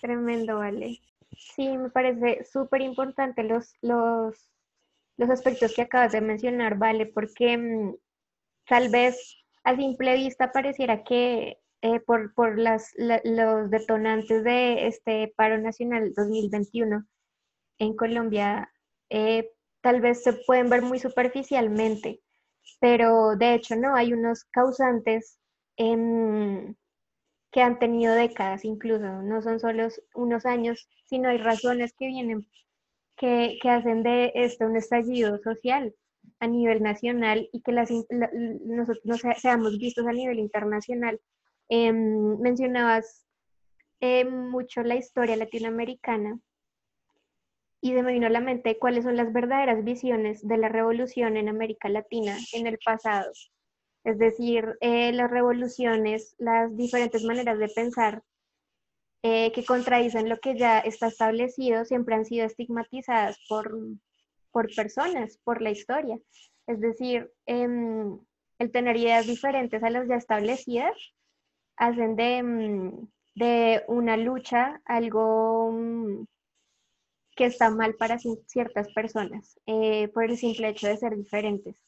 Tremendo, 0.00 0.58
Vale. 0.58 1.00
Sí, 1.36 1.76
me 1.76 1.90
parece 1.90 2.44
súper 2.44 2.80
importante 2.80 3.42
los, 3.42 3.74
los, 3.82 4.48
los 5.16 5.30
aspectos 5.30 5.74
que 5.74 5.82
acabas 5.82 6.12
de 6.12 6.20
mencionar, 6.20 6.78
Vale, 6.78 7.06
porque 7.06 7.58
mm, 7.58 7.94
tal 8.66 8.88
vez 8.90 9.44
a 9.64 9.74
simple 9.76 10.14
vista 10.14 10.52
pareciera 10.52 11.02
que 11.02 11.58
eh, 11.82 12.00
por, 12.00 12.32
por 12.34 12.58
las, 12.58 12.92
los 12.96 13.70
detonantes 13.70 14.44
de 14.44 14.86
este 14.86 15.34
paro 15.36 15.58
nacional 15.58 16.12
2021 16.14 17.04
en 17.78 17.96
Colombia, 17.96 18.72
eh, 19.10 19.50
tal 19.82 20.00
vez 20.00 20.22
se 20.22 20.32
pueden 20.46 20.70
ver 20.70 20.82
muy 20.82 20.98
superficialmente, 20.98 22.20
pero 22.80 23.36
de 23.36 23.54
hecho 23.54 23.76
no, 23.76 23.94
hay 23.94 24.12
unos 24.12 24.44
causantes 24.44 25.38
que 27.54 27.62
han 27.62 27.78
tenido 27.78 28.12
décadas 28.16 28.64
incluso, 28.64 29.22
no 29.22 29.40
son 29.40 29.60
solo 29.60 29.86
unos 30.16 30.44
años, 30.44 30.88
sino 31.04 31.28
hay 31.28 31.38
razones 31.38 31.92
que 31.96 32.08
vienen, 32.08 32.48
que, 33.16 33.58
que 33.62 33.70
hacen 33.70 34.02
de 34.02 34.32
esto 34.34 34.66
un 34.66 34.76
estallido 34.76 35.38
social 35.38 35.94
a 36.40 36.48
nivel 36.48 36.82
nacional 36.82 37.48
y 37.52 37.62
que 37.62 37.70
las, 37.70 37.90
nosotros 38.64 39.22
seamos 39.40 39.78
vistos 39.78 40.04
a 40.04 40.12
nivel 40.12 40.40
internacional. 40.40 41.20
Em, 41.68 42.40
mencionabas 42.40 43.24
eh, 44.00 44.24
mucho 44.24 44.82
la 44.82 44.96
historia 44.96 45.36
latinoamericana 45.36 46.40
y 47.80 47.92
de 47.92 48.02
me 48.02 48.14
vino 48.14 48.26
a 48.26 48.30
la 48.30 48.40
mente 48.40 48.80
cuáles 48.80 49.04
son 49.04 49.16
las 49.16 49.32
verdaderas 49.32 49.84
visiones 49.84 50.44
de 50.44 50.58
la 50.58 50.70
revolución 50.70 51.36
en 51.36 51.48
América 51.48 51.88
Latina 51.88 52.36
en 52.52 52.66
el 52.66 52.80
pasado. 52.84 53.30
Es 54.04 54.18
decir, 54.18 54.76
eh, 54.80 55.12
las 55.12 55.30
revoluciones, 55.30 56.34
las 56.38 56.76
diferentes 56.76 57.24
maneras 57.24 57.58
de 57.58 57.68
pensar 57.68 58.22
eh, 59.22 59.52
que 59.52 59.64
contradicen 59.64 60.28
lo 60.28 60.38
que 60.38 60.56
ya 60.56 60.80
está 60.80 61.06
establecido, 61.08 61.84
siempre 61.86 62.14
han 62.14 62.26
sido 62.26 62.44
estigmatizadas 62.46 63.38
por, 63.48 63.74
por 64.52 64.74
personas, 64.74 65.38
por 65.44 65.62
la 65.62 65.70
historia. 65.70 66.18
Es 66.66 66.80
decir, 66.80 67.32
em, 67.46 68.18
el 68.58 68.70
tener 68.70 68.96
ideas 68.96 69.26
diferentes 69.26 69.82
a 69.82 69.90
las 69.90 70.08
ya 70.08 70.16
establecidas 70.16 70.94
hacen 71.76 72.16
de, 72.16 72.36
em, 72.38 73.08
de 73.34 73.84
una 73.88 74.16
lucha 74.16 74.82
algo 74.84 75.72
mm, 75.72 76.26
que 77.36 77.46
está 77.46 77.70
mal 77.70 77.94
para 77.96 78.18
ciertas 78.18 78.92
personas 78.92 79.58
eh, 79.66 80.08
por 80.08 80.24
el 80.24 80.36
simple 80.36 80.68
hecho 80.68 80.86
de 80.88 80.96
ser 80.96 81.16
diferentes. 81.16 81.83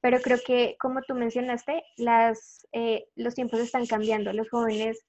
Pero 0.00 0.20
creo 0.20 0.38
que, 0.44 0.76
como 0.80 1.02
tú 1.02 1.14
mencionaste, 1.14 1.82
las, 1.96 2.66
eh, 2.72 3.06
los 3.16 3.34
tiempos 3.34 3.60
están 3.60 3.86
cambiando. 3.86 4.32
Los 4.32 4.48
jóvenes, 4.48 5.04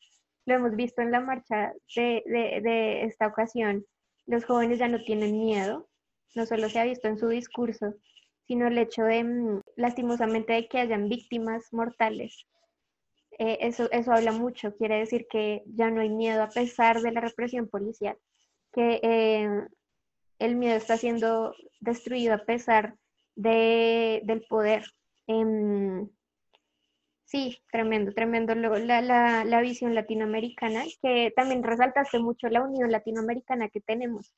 lo 0.45 0.55
hemos 0.55 0.75
visto 0.75 1.01
en 1.01 1.11
la 1.11 1.21
marcha 1.21 1.73
de, 1.95 2.23
de, 2.25 2.61
de 2.61 3.03
esta 3.03 3.27
ocasión, 3.27 3.85
los 4.25 4.45
jóvenes 4.45 4.79
ya 4.79 4.87
no 4.87 5.03
tienen 5.03 5.39
miedo, 5.39 5.89
no 6.35 6.45
solo 6.45 6.69
se 6.69 6.79
ha 6.79 6.83
visto 6.85 7.07
en 7.07 7.17
su 7.17 7.27
discurso, 7.27 7.95
sino 8.47 8.67
el 8.67 8.77
hecho 8.77 9.03
de, 9.03 9.23
mm, 9.23 9.61
lastimosamente, 9.75 10.53
de 10.53 10.67
que 10.67 10.79
hayan 10.79 11.09
víctimas 11.09 11.71
mortales. 11.71 12.45
Eh, 13.39 13.57
eso, 13.61 13.89
eso 13.91 14.11
habla 14.11 14.31
mucho, 14.31 14.75
quiere 14.75 14.99
decir 14.99 15.25
que 15.29 15.63
ya 15.65 15.89
no 15.89 16.01
hay 16.01 16.09
miedo 16.09 16.43
a 16.43 16.49
pesar 16.49 17.01
de 17.01 17.11
la 17.11 17.21
represión 17.21 17.67
policial, 17.67 18.17
que 18.73 18.99
eh, 19.03 19.47
el 20.39 20.55
miedo 20.55 20.75
está 20.75 20.97
siendo 20.97 21.53
destruido 21.79 22.33
a 22.33 22.45
pesar 22.45 22.95
de, 23.35 24.21
del 24.23 24.41
poder. 24.49 24.83
Em, 25.27 26.09
sí, 27.25 27.57
tremendo, 27.71 28.13
tremendo 28.13 28.55
la, 28.55 29.01
la, 29.01 29.45
la 29.45 29.61
visión 29.61 29.95
latinoamericana, 29.95 30.83
que 31.01 31.31
también 31.35 31.63
resaltaste 31.63 32.19
mucho 32.19 32.49
la 32.49 32.61
unión 32.63 32.91
latinoamericana 32.91 33.69
que 33.69 33.81
tenemos 33.81 34.33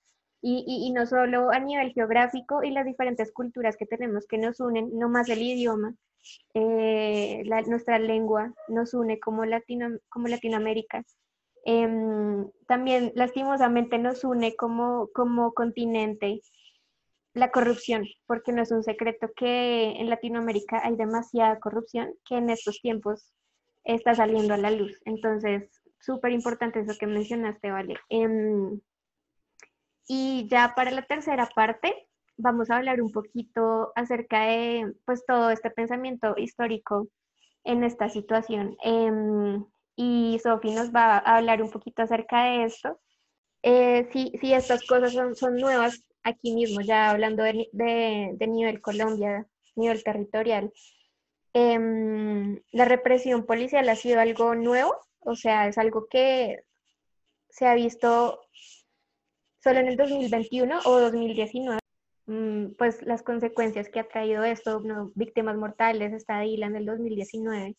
y, 0.45 0.91
no 0.91 1.05
solo 1.05 1.51
a 1.51 1.59
nivel 1.59 1.93
geográfico 1.93 2.63
y 2.63 2.71
las 2.71 2.85
diferentes 2.85 3.31
culturas 3.31 3.77
que 3.77 3.85
tenemos 3.85 4.27
que 4.27 4.37
nos 4.37 4.59
unen, 4.59 4.89
no 4.97 5.07
más 5.07 5.29
el 5.29 5.41
idioma, 5.41 5.95
eh, 6.53 7.43
nuestra 7.67 7.97
lengua 7.97 8.53
nos 8.67 8.93
une 8.93 9.19
como, 9.19 9.45
Latino, 9.45 9.97
como 10.09 10.27
Latinoamérica. 10.27 11.03
Em, 11.65 12.49
también 12.67 13.13
lastimosamente 13.15 13.97
nos 13.97 14.25
une 14.25 14.55
como, 14.57 15.09
como 15.13 15.53
continente 15.53 16.41
la 17.33 17.51
corrupción, 17.51 18.05
porque 18.27 18.51
no 18.51 18.61
es 18.61 18.71
un 18.71 18.83
secreto 18.83 19.29
que 19.35 19.91
en 19.99 20.09
Latinoamérica 20.09 20.81
hay 20.83 20.95
demasiada 20.95 21.59
corrupción 21.59 22.13
que 22.25 22.35
en 22.37 22.49
estos 22.49 22.79
tiempos 22.81 23.33
está 23.83 24.13
saliendo 24.15 24.53
a 24.53 24.57
la 24.57 24.71
luz. 24.71 24.99
Entonces, 25.05 25.69
súper 25.99 26.31
importante 26.31 26.79
eso 26.79 26.93
que 26.99 27.07
mencionaste, 27.07 27.71
Vale. 27.71 27.95
Em, 28.09 28.79
y 30.07 30.47
ya 30.49 30.73
para 30.75 30.91
la 30.91 31.03
tercera 31.03 31.49
parte 31.55 32.07
vamos 32.37 32.69
a 32.69 32.77
hablar 32.77 33.01
un 33.01 33.11
poquito 33.11 33.91
acerca 33.95 34.45
de 34.45 34.93
pues 35.05 35.25
todo 35.25 35.49
este 35.49 35.69
pensamiento 35.69 36.35
histórico 36.37 37.07
en 37.63 37.83
esta 37.83 38.09
situación. 38.09 38.75
Em, 38.83 39.65
y 39.95 40.39
Sofi 40.43 40.73
nos 40.73 40.91
va 40.91 41.17
a 41.17 41.37
hablar 41.37 41.61
un 41.61 41.71
poquito 41.71 42.01
acerca 42.01 42.45
de 42.45 42.65
esto. 42.65 42.99
Eh, 43.61 44.09
si, 44.11 44.31
si, 44.41 44.53
estas 44.53 44.85
cosas 44.85 45.13
son, 45.13 45.35
son, 45.35 45.55
nuevas 45.55 46.03
aquí 46.23 46.53
mismo, 46.53 46.81
ya 46.81 47.09
hablando 47.09 47.43
de, 47.43 47.69
de, 47.71 48.47
nivel 48.47 48.81
Colombia, 48.81 49.47
nivel 49.75 50.03
territorial, 50.03 50.71
em, 51.53 52.61
la 52.71 52.85
represión 52.85 53.45
policial 53.45 53.87
ha 53.89 53.95
sido 53.95 54.19
algo 54.19 54.55
nuevo, 54.55 54.95
o 55.19 55.35
sea, 55.35 55.67
es 55.67 55.77
algo 55.77 56.07
que 56.09 56.63
se 57.49 57.67
ha 57.67 57.75
visto 57.75 58.39
solo 59.61 59.79
en 59.79 59.87
el 59.87 59.97
2021 59.97 60.79
o 60.85 60.99
2019, 60.99 61.79
mm, 62.27 62.73
pues 62.77 63.01
las 63.03 63.23
consecuencias 63.23 63.89
que 63.89 63.99
ha 63.99 64.07
traído 64.07 64.43
esto, 64.43 64.79
¿no? 64.81 65.11
víctimas 65.15 65.57
mortales, 65.57 66.13
está 66.13 66.41
Dila 66.41 66.67
en 66.67 66.75
el 66.75 66.85
2019, 66.85 67.75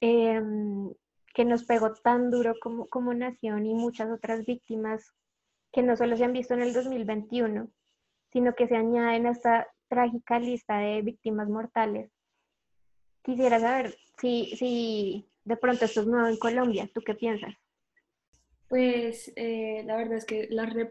em, 0.00 0.92
que 1.34 1.44
nos 1.44 1.64
pegó 1.64 1.92
tan 1.94 2.30
duro 2.30 2.54
como, 2.60 2.88
como 2.88 3.14
nación 3.14 3.66
y 3.66 3.74
muchas 3.74 4.10
otras 4.10 4.44
víctimas 4.46 5.12
que 5.76 5.82
no 5.82 5.94
solo 5.94 6.16
se 6.16 6.24
han 6.24 6.32
visto 6.32 6.54
en 6.54 6.62
el 6.62 6.72
2021, 6.72 7.68
sino 8.32 8.54
que 8.54 8.66
se 8.66 8.76
añaden 8.76 9.26
a 9.26 9.32
esta 9.32 9.68
trágica 9.88 10.38
lista 10.38 10.78
de 10.78 11.02
víctimas 11.02 11.50
mortales. 11.50 12.10
Quisiera 13.22 13.60
saber 13.60 13.94
si, 14.18 14.56
si 14.56 15.28
de 15.44 15.56
pronto 15.58 15.84
esto 15.84 16.00
es 16.00 16.06
nuevo 16.06 16.28
en 16.28 16.38
Colombia, 16.38 16.88
¿tú 16.94 17.02
qué 17.02 17.14
piensas? 17.14 17.54
Pues 18.70 19.30
eh, 19.36 19.82
la 19.84 19.96
verdad 19.96 20.14
es 20.14 20.24
que 20.24 20.48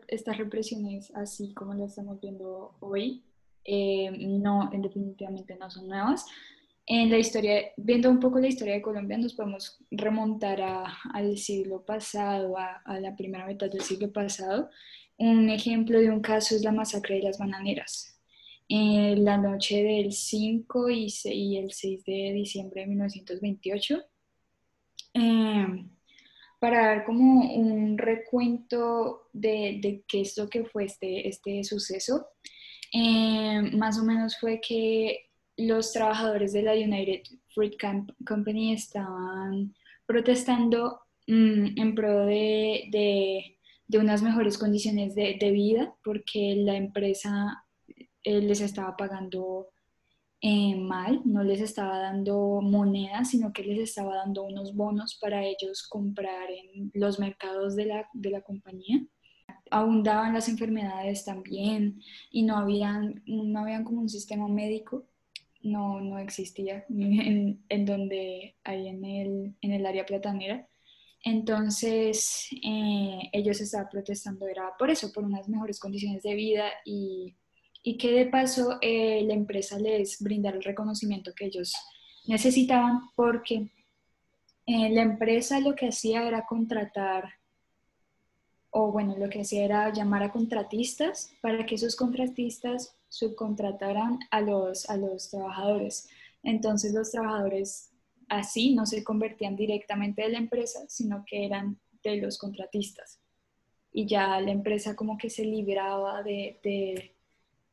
estas 0.08 0.38
represiones, 0.38 1.12
así 1.15 1.51
como 1.56 1.74
las 1.74 1.89
estamos 1.89 2.22
viendo 2.22 2.75
hoy, 2.80 3.24
eh, 3.63 4.12
no, 4.12 4.70
definitivamente 4.72 5.56
no 5.56 5.72
son 5.72 5.88
nuevas. 5.88 6.27
En 6.88 7.10
la 7.10 7.18
historia, 7.18 7.72
viendo 7.77 8.12
un 8.12 8.20
poco 8.20 8.39
la 8.39 8.48
historia 8.48 8.75
de 8.75 8.82
Colombia, 8.82 9.18
nos 9.18 9.34
podemos 9.34 9.80
remontar 9.89 10.62
a, 10.62 10.86
al 11.13 11.36
siglo 11.38 11.84
pasado, 11.84 12.58
a, 12.60 12.82
a, 12.86 13.00
la 13.00 13.15
primera 13.15 13.48
mitad 13.48 13.72
del 13.72 13.82
siglo 13.82 14.12
pasado. 14.12 14.70
Un 15.18 15.50
ejemplo 15.50 16.00
de 16.00 16.12
un 16.12 16.22
caso 16.22 16.56
es 16.56 16.63
la 16.63 16.72
masacre 16.72 17.15
de 17.15 17.24
las 17.24 17.39
bananeras. 17.39 18.20
En 18.68 19.24
la 19.25 19.38
noche 19.38 19.84
del 19.84 20.12
5 20.12 20.89
y, 20.92 21.12
y 21.25 21.58
el 21.58 21.72
6 21.72 22.04
de 22.04 22.34
diciembre 22.34 22.82
de 22.82 22.88
1928, 22.88 24.04
eh, 25.15 25.86
para 26.60 26.88
dar 26.88 27.06
como 27.06 27.51
un 27.51 27.98
recuento 27.98 29.30
de, 29.34 29.80
de, 29.82 30.04
qué 30.08 30.22
es 30.22 30.38
lo 30.38 30.50
que 30.50 30.65
fue 30.65 30.86
este, 30.86 31.27
este 31.27 31.63
suceso, 31.63 32.27
eh, 32.94 33.62
más 33.74 33.98
o 34.00 34.04
menos 34.04 34.38
fue 34.39 34.62
que 34.62 35.25
los 35.58 35.94
trabajadores 35.94 36.54
de 36.54 36.64
la 36.64 36.74
United 36.74 37.24
Fruit 37.54 37.76
Company 38.26 38.74
estaban 38.74 39.74
protestando 40.06 41.00
mm, 41.28 41.80
en 41.80 41.96
pro 41.96 42.26
de, 42.26 42.88
de, 42.92 43.58
de, 43.88 43.98
unas 43.98 44.22
mejores 44.22 44.58
condiciones 44.58 45.16
de, 45.16 45.52
vida 45.52 45.96
porque 46.04 46.56
la 46.58 46.76
empresa 46.76 47.66
eh, 48.24 48.42
les 48.42 48.62
estaba 48.62 48.96
pagando 48.98 49.70
eh, 50.42 50.76
mal, 50.76 51.22
no 51.26 51.44
les 51.44 51.62
estaba 51.62 52.00
dando 52.00 52.60
monedas, 52.62 53.30
sino 53.30 53.54
que 53.54 53.64
les 53.64 53.80
estaba 53.80 54.16
dando 54.16 54.44
unos 54.44 54.76
bonos 54.76 55.16
para 55.16 55.44
ellos 55.44 55.88
comprar 55.88 56.52
en 56.52 56.92
los 56.94 57.20
mercados 57.20 57.76
de 57.76 57.86
la, 57.86 58.10
de 58.14 58.30
la 58.30 58.42
compañía. 58.42 59.04
Abundaban 59.72 60.34
las 60.34 60.48
enfermedades 60.50 61.26
también 61.26 62.00
y 62.30 62.44
no 62.44 62.58
habían, 62.58 63.24
no 63.26 63.60
habían 63.60 63.84
como 63.84 64.02
un 64.02 64.10
sistema 64.10 64.48
médico, 64.48 65.08
no, 65.66 66.00
no 66.02 66.20
existía 66.20 66.86
en, 66.90 67.64
en 67.70 67.86
donde 67.86 68.56
hay 68.64 68.88
en 68.88 69.06
el, 69.06 69.56
en 69.62 69.72
el 69.72 69.86
área 69.86 70.06
platanera. 70.06 70.68
Entonces, 71.24 72.48
eh, 72.64 73.20
ellos 73.34 73.60
estaban 73.60 73.90
protestando, 73.90 74.48
era 74.48 74.74
por 74.78 74.92
eso, 74.92 75.12
por 75.12 75.24
unas 75.24 75.50
mejores 75.50 75.80
condiciones 75.80 76.22
de 76.24 76.36
vida 76.36 76.70
y 76.86 77.36
y 77.86 77.98
que 77.98 78.12
de 78.12 78.26
paso 78.26 78.80
eh, 78.82 79.24
la 79.28 79.36
empresa 79.36 79.78
les 79.78 80.20
brindara 80.20 80.58
el 80.58 80.64
reconocimiento 80.64 81.34
que 81.36 81.46
ellos 81.46 81.72
necesitaban 82.26 83.00
porque 83.16 83.70
eh, 84.66 84.90
la 84.90 85.04
empresa 85.04 85.60
lo 85.60 85.76
que 85.76 85.90
hacía 85.90 86.28
era 86.28 86.48
contratar, 86.48 87.36
o 88.77 88.91
bueno, 88.91 89.15
lo 89.17 89.29
que 89.29 89.41
hacía 89.41 89.63
era 89.63 89.94
llamar 89.94 90.24
a 90.24 90.32
contratistas 90.32 91.32
para 91.41 91.65
que 91.65 91.75
esos 91.75 91.96
contratistas 91.96 92.96
subcontrataran 93.08 94.20
a 94.32 94.41
los, 94.41 94.89
a 94.89 94.98
los 94.98 95.29
trabajadores. 95.29 96.10
Entonces 96.44 96.94
los 96.94 97.09
trabajadores 97.09 97.92
así 98.27 98.75
no 98.75 98.85
se 98.85 99.03
convertían 99.03 99.55
directamente 99.55 100.24
de 100.24 100.29
la 100.29 100.40
empresa, 100.40 100.81
sino 100.90 101.24
que 101.25 101.46
eran 101.46 101.79
de 102.03 102.18
los 102.18 102.38
contratistas. 102.38 103.22
Y 103.94 104.07
ya 104.07 104.42
la 104.42 104.51
empresa 104.51 104.94
como 104.94 105.18
que 105.18 105.29
se 105.29 105.46
libraba 105.46 106.22
de, 106.22 106.59
de 106.61 107.16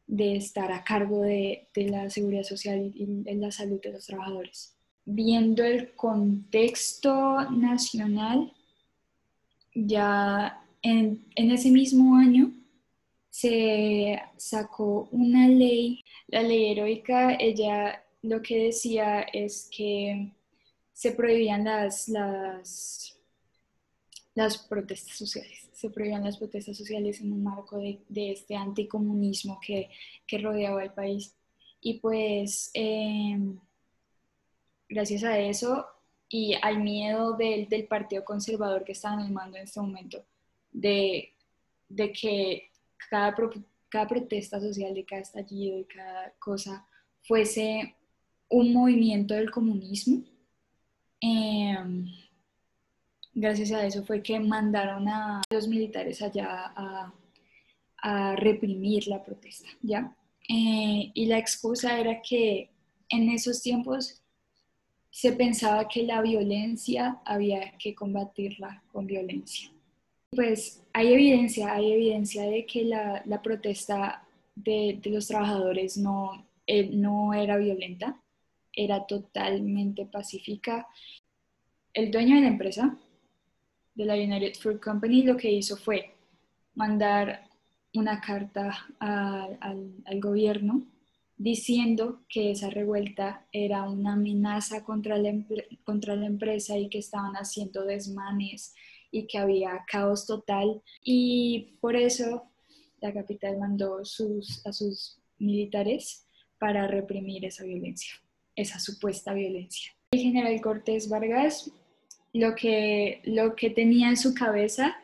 de 0.07 0.37
estar 0.37 0.71
a 0.73 0.85
cargo 0.85 1.23
de, 1.23 1.69
la 1.75 2.11
seguridad 2.11 2.43
social 2.43 2.93
y, 2.95 3.25
la 3.35 3.51
salud 3.51 3.81
de 3.81 3.93
los 3.93 4.07
trabajadores. 4.07 4.77
Viendo 5.07 5.65
el 5.65 5.95
contexto 5.95 7.51
nacional, 7.51 8.53
ya 9.75 10.63
en, 10.83 11.25
ese 11.37 11.71
mismo 11.71 12.17
año 12.17 12.53
se 13.31 14.21
sacó 14.37 15.09
una 15.11 15.49
ley, 15.49 16.03
la 16.27 16.43
ley 16.43 16.73
heroica, 16.73 17.35
ella 17.39 18.05
lo 18.23 18.43
que 18.43 18.65
decía 18.65 19.23
es 19.23 19.69
que 19.75 20.33
se 20.93 21.13
prohibían 21.13 21.65
las, 21.65 22.09
las, 22.09 23.19
las 24.35 24.59
protestas 24.59 25.17
sociales 25.17 25.63
se 25.83 25.91
prohibían 25.91 26.23
las 26.23 26.37
protestas 26.37 26.77
sociales 26.77 27.21
en 27.21 27.33
un 27.33 27.43
marco 27.43 27.77
de, 27.77 28.31
este 28.31 28.55
anticomunismo 28.55 29.59
que, 29.61 29.91
que, 30.29 30.39
rodeaba 30.39 30.85
el 30.85 30.93
país. 30.93 31.35
Y 31.81 31.95
pues 31.95 32.71
em, 32.73 33.59
gracias 34.89 35.25
a 35.25 35.41
eso 35.41 35.85
y 36.29 36.55
al 36.63 36.81
miedo 36.81 37.37
del, 37.37 37.69
del, 37.69 37.89
Partido 37.89 38.25
Conservador 38.25 38.85
que 38.85 38.93
está 38.93 39.13
en 39.15 39.21
el 39.21 39.33
mando 39.33 39.57
en 39.57 39.65
este 39.65 39.81
momento, 39.81 40.25
de, 40.73 41.35
de 41.89 42.13
que 42.13 42.71
cada, 43.11 43.35
cada 43.89 44.07
protesta 44.07 44.61
social, 44.61 44.95
de 44.95 45.05
cada 45.05 45.23
estallido, 45.23 45.77
de 45.77 45.87
cada 45.87 46.33
cosa, 46.39 46.87
fuese 47.23 47.95
un 48.49 48.73
movimiento 48.73 49.35
del 49.35 49.51
comunismo. 49.51 50.23
Eh, 51.21 51.77
gracias 53.35 53.73
a 53.73 53.87
eso 53.87 54.05
fue 54.05 54.23
que 54.23 54.39
mandaron 54.41 55.09
a 55.09 55.43
los 55.51 55.67
militares 55.69 56.21
allá 56.23 56.73
a, 56.77 57.13
reprimir 58.37 59.07
la 59.07 59.23
protesta, 59.23 59.69
¿ya? 59.81 60.17
Eh, 60.49 61.13
y 61.15 61.27
la 61.27 61.39
excusa 61.39 62.01
era 62.01 62.21
que 62.21 62.69
en 63.09 63.29
esos 63.29 63.63
tiempos 63.63 64.21
se 65.09 65.33
pensaba 65.35 65.87
que 65.87 66.03
la 66.03 66.21
violencia 66.21 67.21
había 67.25 67.79
que 67.79 67.95
combatirla 67.95 68.83
con 68.91 69.07
violencia. 69.07 69.71
Pues 70.35 70.83
hay 70.95 71.13
evidencia, 71.13 71.75
hay 71.75 71.93
evidencia 71.93 72.45
de 72.45 72.65
que 72.65 72.85
la, 72.85 73.43
protesta 73.43 74.27
de, 74.55 74.99
los 75.05 75.29
trabajadores 75.29 75.99
no, 75.99 76.47
eh, 76.67 76.89
no 76.91 77.35
era 77.35 77.59
violenta, 77.59 78.19
era 78.73 79.07
totalmente 79.07 80.07
pacífica. 80.07 80.89
El 81.93 82.11
dueño 82.11 82.37
de 82.37 82.41
la 82.41 82.49
empresa, 82.49 82.97
de 83.95 84.05
la 84.07 84.15
United 84.15 84.55
Fruit 84.59 84.81
Company 84.83 85.23
lo 85.23 85.37
que 85.37 85.51
hizo 85.51 85.77
fue 85.77 86.15
mandar 86.75 87.43
una 87.93 88.19
carta 88.23 88.87
al, 89.01 89.93
gobierno 90.19 90.87
diciendo 91.37 92.23
que 92.27 92.53
esa 92.53 92.71
revuelta 92.71 93.45
era 93.53 93.83
una 93.83 94.15
amenaza 94.15 94.83
contra 94.83 95.19
la, 95.19 95.31
contra 95.85 96.17
la 96.17 96.25
empresa 96.25 96.79
y 96.79 96.89
que 96.89 96.99
estaban 96.99 97.35
haciendo 97.35 97.85
desmanes 97.85 98.75
y 99.13 99.29
que 99.29 99.39
había 99.39 99.85
caos 99.87 100.27
total. 100.27 100.83
Y 101.05 101.77
por 101.81 101.95
eso 101.95 102.51
la 103.01 103.13
capital 103.13 103.59
mandó 103.59 104.05
sus, 104.05 104.67
a 104.67 104.73
sus 104.73 105.21
militares 105.39 106.27
para 106.59 106.89
reprimir 106.89 107.45
esa 107.45 107.63
violencia, 107.63 108.15
esa 108.57 108.81
supuesta 108.81 109.33
violencia. 109.33 109.93
El 110.11 110.21
general 110.21 110.61
Cortés 110.61 111.09
Vargas 111.09 111.71
lo 112.33 112.55
que, 112.55 113.21
lo 113.25 113.55
que 113.55 113.71
tenía 113.71 114.09
en 114.09 114.17
su 114.17 114.35
cabeza 114.35 114.97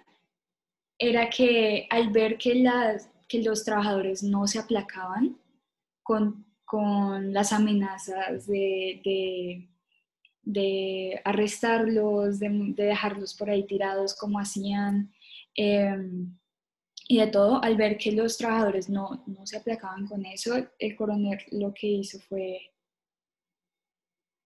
era 0.99 1.29
que 1.31 1.87
al 1.91 2.11
ver 2.11 2.39
que, 2.39 2.55
las, 2.57 3.11
que 3.29 3.43
los 3.43 3.65
trabajadores 3.65 4.23
no 4.23 4.47
se 4.47 4.59
aplacaban 4.59 5.39
con, 6.03 6.47
las 7.33 7.53
amenazas 7.55 8.47
de, 8.47 9.01
de, 9.03 9.69
arrestarlos, 11.25 12.39
de, 12.39 12.49
dejarlos 12.77 13.35
por 13.35 13.51
ahí 13.51 13.65
tirados 13.67 14.15
como 14.15 14.39
hacían, 14.39 15.13
em, 15.55 16.37
y 17.09 17.19
de 17.19 17.27
todo, 17.29 17.63
al 17.63 17.77
ver 17.77 17.97
que 17.97 18.13
los 18.13 18.37
trabajadores 18.37 18.89
no, 18.89 19.25
no 19.27 19.47
se 19.47 19.57
aplacaban 19.57 20.07
con 20.07 20.27
eso, 20.27 20.55
el 20.79 20.97
coronel 20.97 21.39
lo 21.53 21.73
que 21.73 21.87
hizo 21.87 22.19
fue 22.21 22.61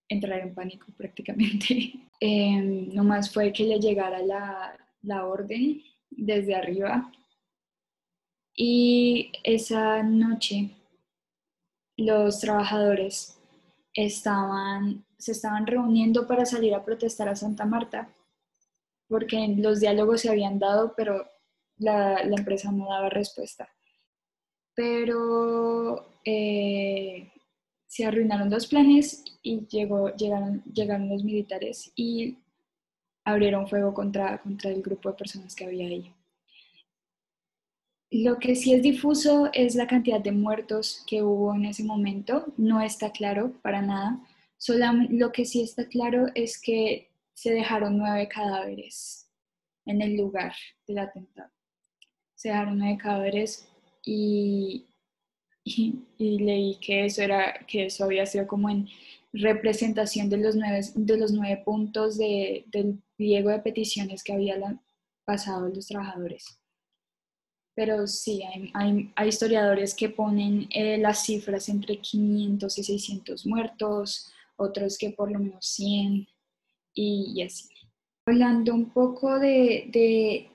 entrar 0.09 0.41
en 0.41 0.55
pánico 0.55 0.87
prácticamente. 0.97 1.95
Eh, 2.21 2.89
nomás 2.93 3.33
fue 3.33 3.53
que 3.53 3.65
le 3.65 3.81
llegara 3.81 4.23
la, 4.23 4.79
la 5.03 5.27
orden 5.27 5.83
desde 6.11 6.55
arriba 6.55 7.11
y 8.55 9.33
esa 9.43 10.03
noche 10.03 10.71
los 11.97 12.41
trabajadores 12.41 13.42
estaban, 13.95 15.05
se 15.19 15.33
estaban 15.33 15.67
reuniendo 15.67 16.27
para 16.27 16.47
salir 16.47 16.75
a 16.75 16.85
protestar 16.85 17.29
a 17.29 17.37
Santa 17.37 17.65
Marta 17.65 18.09
porque 19.13 19.47
los 19.59 19.81
diálogos 19.81 20.23
se 20.23 20.31
habían 20.31 20.59
dado, 20.59 20.95
pero 20.97 21.31
la, 21.77 22.23
empresa 22.23 22.73
no 22.73 22.89
daba 22.89 23.11
respuesta. 23.11 23.69
Pero 24.75 26.19
eh, 26.25 27.31
se 27.87 28.07
arruinaron 28.07 28.49
los 28.49 28.67
planes 28.67 29.23
y 29.43 29.67
llegó, 29.67 30.17
llegaron, 30.17 30.65
llegaron 30.65 31.11
los 31.11 31.25
militares 31.25 31.93
y 31.95 32.39
abrieron 33.23 33.69
fuego 33.69 33.93
contra, 33.93 34.41
contra 34.41 34.71
el 34.71 34.81
grupo 34.81 35.11
de 35.11 35.17
personas 35.17 35.55
que 35.55 35.67
había 35.67 35.89
ahí. 35.89 36.15
Lo 38.13 38.39
que 38.39 38.55
sí 38.55 38.75
es 38.75 38.83
difuso 38.83 39.49
es 39.55 39.75
la 39.75 39.87
cantidad 39.87 40.21
de 40.21 40.33
muertos 40.33 41.03
que 41.07 41.23
hubo 41.23 41.55
en 41.55 41.65
ese 41.65 41.83
momento. 41.83 42.53
No 42.59 42.83
está 42.83 43.11
claro 43.11 43.55
para 43.63 43.81
nada. 43.81 44.21
Solo 44.59 44.85
lo 45.09 45.33
que 45.33 45.47
sí 45.47 45.63
está 45.63 45.89
claro 45.89 46.27
es 46.35 46.61
que 46.61 47.09
se 47.33 47.55
dejaron 47.55 47.97
nueve 47.97 48.29
cadáveres 48.29 49.31
en 49.87 50.03
el 50.03 50.15
lugar 50.19 50.53
del 50.87 50.99
atentado. 50.99 51.51
Se 52.35 52.51
dejaron 52.51 52.79
nueve 52.79 52.99
cadáveres 52.99 53.67
y, 54.05 54.89
leí 56.19 56.77
que 56.83 57.07
eso, 57.07 57.23
era, 57.23 57.65
que 57.67 57.87
eso 57.87 58.05
había 58.05 58.27
sido 58.27 58.47
como 58.47 58.69
en 58.69 58.89
representación 59.33 60.29
de 60.29 60.37
los 60.37 60.55
nueve, 60.55 60.83
de 60.95 61.17
los 61.17 61.33
nueve 61.33 61.63
puntos 61.65 62.19
de, 62.19 62.67
del 62.67 63.03
pliego 63.17 63.49
de 63.49 63.61
peticiones 63.61 64.23
que 64.23 64.35
había 64.35 64.79
pasado 65.25 65.71
los 65.71 65.87
trabajadores. 65.87 66.62
Pero 67.75 68.07
sí, 68.07 68.43
hay, 68.75 69.11
hay, 69.15 69.29
historiadores 69.29 69.95
que 69.95 70.11
ponen 70.11 70.69
eh, 70.71 70.99
las 70.99 71.25
cifras 71.25 71.69
entre 71.69 71.99
500 71.99 72.79
y 72.79 72.85
600 72.85 73.47
muertos, 73.47 74.31
otros 74.57 74.99
que 74.99 75.11
por 75.11 75.31
lo 75.31 75.39
menos 75.39 75.67
100 75.67 76.29
y, 76.95 77.43
así. 77.43 77.69
Hablando 78.27 78.75
un 78.75 78.91
poco 78.91 79.39
de, 79.39 79.89
de, 79.91 80.51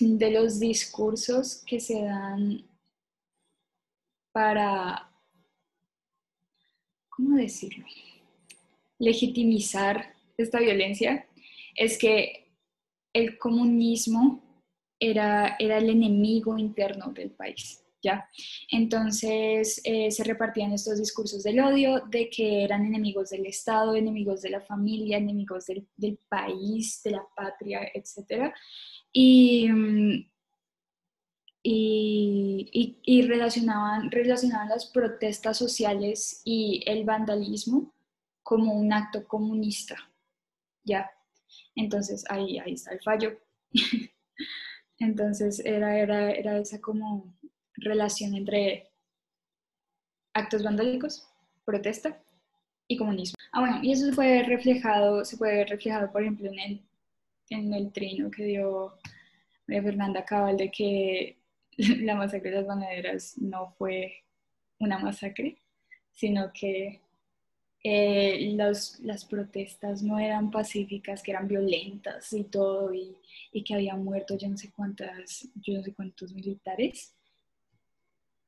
de 0.00 0.30
los 0.30 0.60
discursos 0.60 1.62
que 1.66 1.80
se 1.80 2.02
dan 2.02 2.64
para, 4.32 5.10
¿cómo 7.08 7.36
decirlo? 7.36 7.84
Legitimizar 8.98 10.14
esta 10.36 10.60
violencia, 10.60 11.26
es 11.76 11.98
que 11.98 12.48
el 13.12 13.38
comunismo 13.38 14.43
era, 14.98 15.56
era 15.58 15.78
el 15.78 15.90
enemigo 15.90 16.58
interno 16.58 17.12
del 17.12 17.30
país. 17.30 17.80
¿Ya? 18.02 18.28
Entonces 18.70 19.80
eh, 19.82 20.10
se 20.10 20.24
repartían 20.24 20.72
estos 20.72 20.98
discursos 20.98 21.42
del 21.42 21.58
odio, 21.60 22.00
de 22.10 22.28
que 22.28 22.62
eran 22.62 22.84
enemigos 22.84 23.30
del 23.30 23.46
Estado, 23.46 23.94
enemigos 23.94 24.42
de 24.42 24.50
la 24.50 24.60
familia, 24.60 25.16
enemigos 25.16 25.64
del, 25.66 26.18
país, 26.28 27.00
de 27.02 27.12
la 27.12 27.26
patria, 27.34 27.80
etc. 27.94 28.52
Y, 29.10 29.70
y, 31.62 32.98
y, 33.02 33.22
relacionaban, 33.22 34.10
relacionaban 34.10 34.68
las 34.68 34.84
protestas 34.84 35.56
sociales 35.56 36.42
y 36.44 36.82
el 36.84 37.04
vandalismo 37.04 37.94
como 38.42 38.74
un 38.74 38.92
acto 38.92 39.26
comunista. 39.26 39.96
¿Ya? 40.84 41.10
Entonces 41.74 42.22
ahí, 42.28 42.58
ahí 42.58 42.74
está 42.74 42.92
el 42.92 43.00
fallo. 43.00 43.40
Entonces 44.98 45.60
era, 45.64 45.98
era, 45.98 46.30
era 46.30 46.58
esa 46.58 46.80
como 46.80 47.34
relación 47.76 48.34
entre 48.34 48.90
actos 50.32 50.62
vandálicos, 50.62 51.28
protesta 51.64 52.20
y 52.88 52.96
comunismo. 52.96 53.36
Ah, 53.52 53.60
bueno, 53.60 53.80
y 53.82 53.92
eso 53.92 54.14
puede 54.14 54.42
reflejado, 54.44 55.24
se 55.24 55.36
ver 55.36 55.68
reflejado, 55.68 56.10
por 56.12 56.22
ejemplo, 56.22 56.50
en 56.50 56.58
el, 56.58 56.82
en 57.50 57.72
el 57.72 57.92
trino 57.92 58.30
que 58.30 58.44
dio 58.44 58.98
Fernanda 59.66 60.24
Cabal 60.24 60.56
de 60.56 60.70
que 60.70 61.38
la 61.76 62.14
masacre 62.14 62.50
de 62.50 62.56
las 62.56 62.66
banaderas 62.66 63.38
no 63.38 63.74
fue 63.78 64.24
una 64.78 64.98
masacre, 64.98 65.58
sino 66.12 66.52
que 66.52 67.00
eh, 67.86 68.54
las 68.56 69.24
protestas 69.28 70.02
no 70.02 70.18
eran 70.18 70.50
pacíficas, 70.50 71.22
que 71.22 71.32
eran 71.32 71.46
violentas 71.46 72.32
y 72.32 72.44
todo, 72.44 72.94
y, 72.94 73.14
y, 73.52 73.62
que 73.62 73.74
había 73.74 73.94
muerto 73.94 74.38
yo 74.38 74.48
no 74.48 74.56
sé 74.56 74.72
cuántas, 74.72 75.46
yo 75.56 75.74
no 75.74 75.82
sé 75.82 75.92
cuántos 75.92 76.32
militares. 76.32 77.14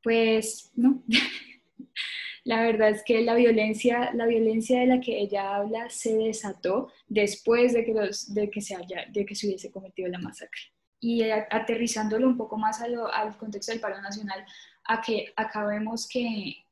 Pues 0.02 0.70
no. 0.74 1.02
la 2.44 2.62
verdad 2.62 2.90
es 2.90 3.02
que 3.02 3.20
la 3.22 3.34
violencia, 3.34 4.10
la 4.14 4.24
violencia 4.24 4.80
de 4.80 4.86
la 4.86 5.00
que 5.00 5.20
ella 5.20 5.56
habla 5.56 5.90
se 5.90 6.16
desató 6.16 6.90
después 7.06 7.74
de 7.74 7.84
que, 7.84 7.92
los, 7.92 8.32
de 8.32 8.48
que, 8.48 8.62
se, 8.62 8.74
haya, 8.74 9.04
de 9.12 9.26
que 9.26 9.34
se 9.34 9.48
hubiese 9.48 9.70
cometido 9.70 10.08
la 10.08 10.18
masacre. 10.18 10.62
Y 10.98 11.24
aterrizándolo 11.30 12.26
un 12.26 12.38
poco 12.38 12.56
más 12.56 12.80
al 12.80 13.36
contexto 13.36 13.72
del 13.72 13.80
paro 13.80 14.00
nacional, 14.00 14.46
a 14.84 15.02
que 15.02 15.32
acabemos 15.36 16.08
que 16.08 16.65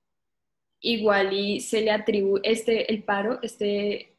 igual 0.85 1.33
y 1.33 1.61
se 1.61 1.81
le 1.81 1.91
atribuye, 1.91 2.43
este, 2.45 2.93
el 2.93 3.03
paro, 3.03 3.41
este, 3.43 4.15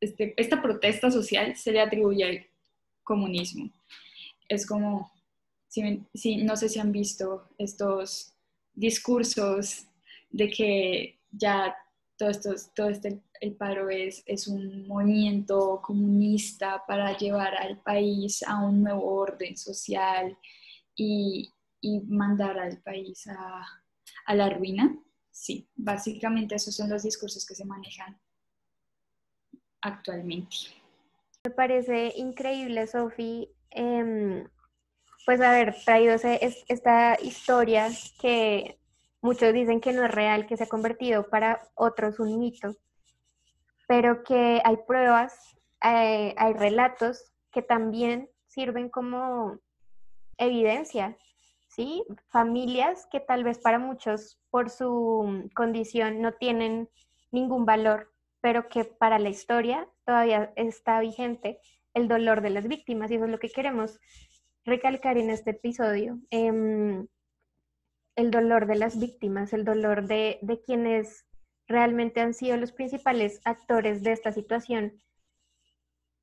este, 0.00 0.34
esta 0.38 0.62
protesta 0.62 1.10
social 1.10 1.54
se 1.54 1.70
le 1.70 1.80
atribuye 1.80 2.24
al 2.24 2.46
comunismo. 3.04 3.70
Es 4.48 4.66
como, 4.66 5.12
si, 5.68 6.36
no 6.38 6.56
sé 6.56 6.70
si 6.70 6.78
han 6.78 6.92
visto 6.92 7.48
estos 7.58 8.32
discursos 8.72 9.86
de 10.30 10.48
que 10.48 11.18
ya 11.30 11.76
todo, 12.16 12.30
esto, 12.30 12.54
todo 12.74 12.88
este, 12.88 13.20
el 13.40 13.52
paro 13.52 13.90
es, 13.90 14.22
es 14.24 14.48
un 14.48 14.88
movimiento 14.88 15.82
comunista 15.82 16.82
para 16.86 17.18
llevar 17.18 17.54
al 17.54 17.82
país 17.82 18.42
a 18.44 18.64
un 18.64 18.82
nuevo 18.82 19.04
orden 19.14 19.58
social 19.58 20.38
y, 20.96 21.52
y 21.82 22.00
mandar 22.00 22.58
al 22.58 22.78
país 22.78 23.26
a, 23.26 23.62
a 24.24 24.34
la 24.34 24.48
ruina 24.48 24.98
sí, 25.38 25.68
básicamente 25.76 26.56
esos 26.56 26.74
son 26.74 26.90
los 26.90 27.04
discursos 27.04 27.46
que 27.46 27.54
se 27.54 27.64
manejan 27.64 28.20
actualmente. 29.80 30.56
Me 31.44 31.52
parece 31.52 32.12
increíble, 32.16 32.86
Sofi, 32.88 33.48
em, 33.70 34.48
pues 35.24 35.40
haber 35.40 35.76
traído 35.84 36.16
esta 36.16 37.16
historia 37.22 37.88
que 38.20 38.80
muchos 39.20 39.52
dicen 39.52 39.80
que 39.80 39.92
no 39.92 40.04
es 40.04 40.10
real, 40.10 40.46
que 40.46 40.56
se 40.56 40.64
ha 40.64 40.68
convertido 40.68 41.28
para 41.30 41.62
otros 41.76 42.18
un 42.18 42.40
mito, 42.40 42.74
pero 43.86 44.24
que 44.24 44.60
hay 44.64 44.76
pruebas, 44.88 45.56
hay, 45.78 46.34
hay 46.36 46.52
relatos 46.54 47.32
que 47.52 47.62
también 47.62 48.28
sirven 48.48 48.88
como 48.88 49.60
evidencia 50.36 51.16
Familias 52.28 53.06
que 53.10 53.20
tal 53.20 53.44
vez 53.44 53.58
para 53.58 53.78
muchos 53.78 54.40
por 54.50 54.68
su 54.68 55.48
condición 55.54 56.20
no 56.20 56.32
tienen 56.32 56.88
ningún 57.30 57.66
valor, 57.66 58.12
pero 58.40 58.68
que 58.68 58.84
para 58.84 59.18
la 59.18 59.28
historia 59.28 59.88
todavía 60.04 60.52
está 60.56 61.00
vigente 61.00 61.60
el 61.94 62.08
dolor 62.08 62.40
de 62.40 62.50
las 62.50 62.66
víctimas 62.66 63.10
y 63.10 63.14
eso 63.14 63.26
es 63.26 63.30
lo 63.30 63.38
que 63.38 63.50
queremos 63.50 64.00
recalcar 64.64 65.18
en 65.18 65.30
este 65.30 65.50
episodio. 65.50 66.18
Em, 66.30 67.06
el 68.16 68.30
dolor 68.32 68.66
de 68.66 68.76
las 68.76 68.98
víctimas, 68.98 69.52
el 69.52 69.64
dolor 69.64 70.06
de, 70.06 70.40
quienes 70.66 71.26
realmente 71.68 72.20
han 72.20 72.34
sido 72.34 72.56
los 72.56 72.72
principales 72.72 73.40
actores 73.44 74.02
de 74.02 74.12
esta 74.12 74.32
situación 74.32 75.00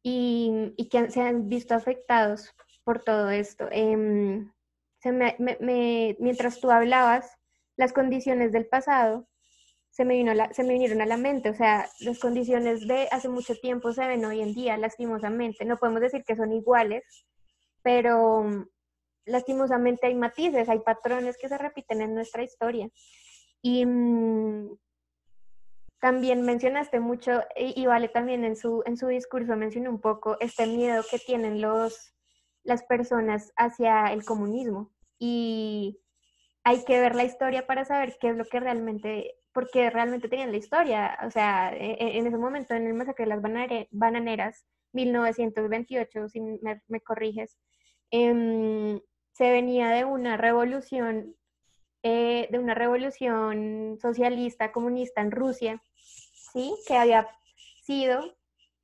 y, 0.03 0.75
que 0.91 1.09
se 1.09 1.21
han 1.21 1.47
visto 1.47 1.73
afectados 1.73 2.53
por 2.83 3.03
todo 3.03 3.29
esto. 3.29 3.69
Em, 5.05 5.19
mientras 6.17 6.59
tú 6.59 6.71
hablabas, 6.71 7.29
las 7.77 7.93
condiciones 7.93 8.51
del 8.51 8.65
pasado 8.65 9.27
se 9.91 10.03
me, 10.03 10.15
vino 10.15 10.33
se 10.51 10.63
me 10.63 10.73
vinieron 10.73 11.01
a 11.01 11.05
la 11.05 11.15
mente, 11.15 11.49
o 11.49 11.53
sea, 11.53 11.87
las 11.99 12.19
condiciones 12.19 12.87
de 12.87 13.07
hace 13.11 13.29
mucho 13.29 13.55
tiempo 13.55 13.93
se 13.93 14.07
ven 14.07 14.25
hoy 14.25 14.41
en 14.41 14.53
día, 14.53 14.77
lastimosamente. 14.77 15.63
No 15.63 15.77
podemos 15.77 16.01
decir 16.01 16.23
que 16.25 16.35
son 16.35 16.51
iguales, 16.51 17.03
pero 17.83 18.67
lastimosamente 19.25 20.07
hay 20.07 20.15
matices, 20.15 20.69
hay 20.69 20.79
patrones 20.79 21.37
que 21.37 21.49
se 21.49 21.57
repiten 21.57 22.01
en 22.01 22.15
nuestra 22.15 22.43
historia. 22.43 22.89
Y 23.61 23.85
mm, 23.85 24.75
también 25.99 26.41
mencionaste 26.41 26.99
mucho, 26.99 27.43
y, 27.55 27.85
Vale 27.85 28.09
también 28.09 28.43
en 28.43 28.55
su, 28.55 28.81
en 28.87 28.97
su 28.97 29.07
discurso 29.07 29.55
mencionó 29.55 29.91
un 29.91 30.01
poco 30.01 30.37
este 30.39 30.65
miedo 30.65 31.03
que 31.09 31.19
tienen 31.19 31.61
los, 31.61 32.13
las 32.63 32.83
personas 32.83 33.53
hacia 33.55 34.11
el 34.11 34.25
comunismo 34.25 34.94
y 35.19 35.99
hay 36.63 36.83
que 36.83 36.99
ver 36.99 37.15
la 37.15 37.23
historia 37.23 37.67
para 37.67 37.85
saber 37.85 38.17
qué 38.19 38.29
es 38.29 38.35
lo 38.35 38.45
que 38.45 38.59
realmente, 38.59 39.35
por 39.53 39.69
qué 39.69 39.89
realmente 39.89 40.27
tenían 40.29 40.51
la 40.51 40.57
historia. 40.57 41.17
O 41.25 41.31
sea, 41.31 41.71
e, 41.73 41.91
e, 41.93 42.17
en 42.17 42.27
ese 42.27 42.37
momento, 42.37 42.73
en 42.73 42.87
el 42.87 42.93
masacre 42.95 43.25
de 43.25 43.29
las 43.29 43.87
bananeras, 43.91 44.65
1928, 44.93 46.29
si 46.29 46.41
me, 46.41 47.01
corriges, 47.01 47.57
em, 48.11 48.99
se 49.33 49.51
venía 49.51 49.89
de 49.89 50.05
una 50.05 50.37
revolución, 50.37 51.35
eh, 52.03 52.47
de 52.51 52.59
una 52.59 52.73
revolución 52.75 53.97
socialista, 54.01 54.71
comunista 54.71 55.21
en 55.21 55.31
Rusia, 55.31 55.81
¿sí? 56.53 56.73
Que 56.87 56.95
había 56.97 57.27
sido 57.83 58.35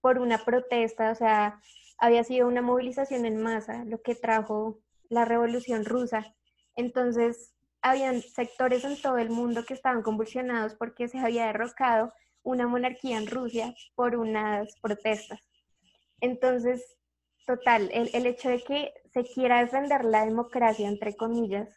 por 0.02 0.20
una 0.20 0.40
protesta, 0.46 1.12
o 1.12 1.16
sea, 1.16 1.60
había 1.98 2.24
sido 2.24 2.48
una 2.48 2.62
movilización 2.62 3.26
en 3.26 3.42
masa, 3.42 3.86
lo 3.86 4.02
que 4.02 4.16
trajo 4.16 4.80
la 5.12 5.26
revolución 5.26 5.86
rusa. 5.86 6.34
Entonces, 6.76 7.54
habían 7.82 8.22
sectores 8.22 8.84
en 8.86 9.00
todo 9.00 9.18
el 9.18 9.30
mundo 9.30 9.66
que 9.66 9.74
estaban 9.74 10.02
convulsionados 10.02 10.74
porque 10.76 11.08
se 11.08 11.20
había 11.20 11.48
derrocado 11.48 12.14
una 12.44 12.68
monarquía 12.68 13.18
en 13.18 13.28
Rusia 13.28 13.76
por 13.96 14.16
unas 14.16 14.74
protestas. 14.82 15.40
Entonces, 16.22 16.98
total, 17.46 17.90
el, 17.94 18.10
el, 18.14 18.26
hecho 18.26 18.50
de 18.50 18.64
que 18.64 18.94
se 19.14 19.24
quiera 19.24 19.60
defender 19.60 20.06
la 20.06 20.26
democracia, 20.26 20.88
entre 20.88 21.16
comillas, 21.16 21.70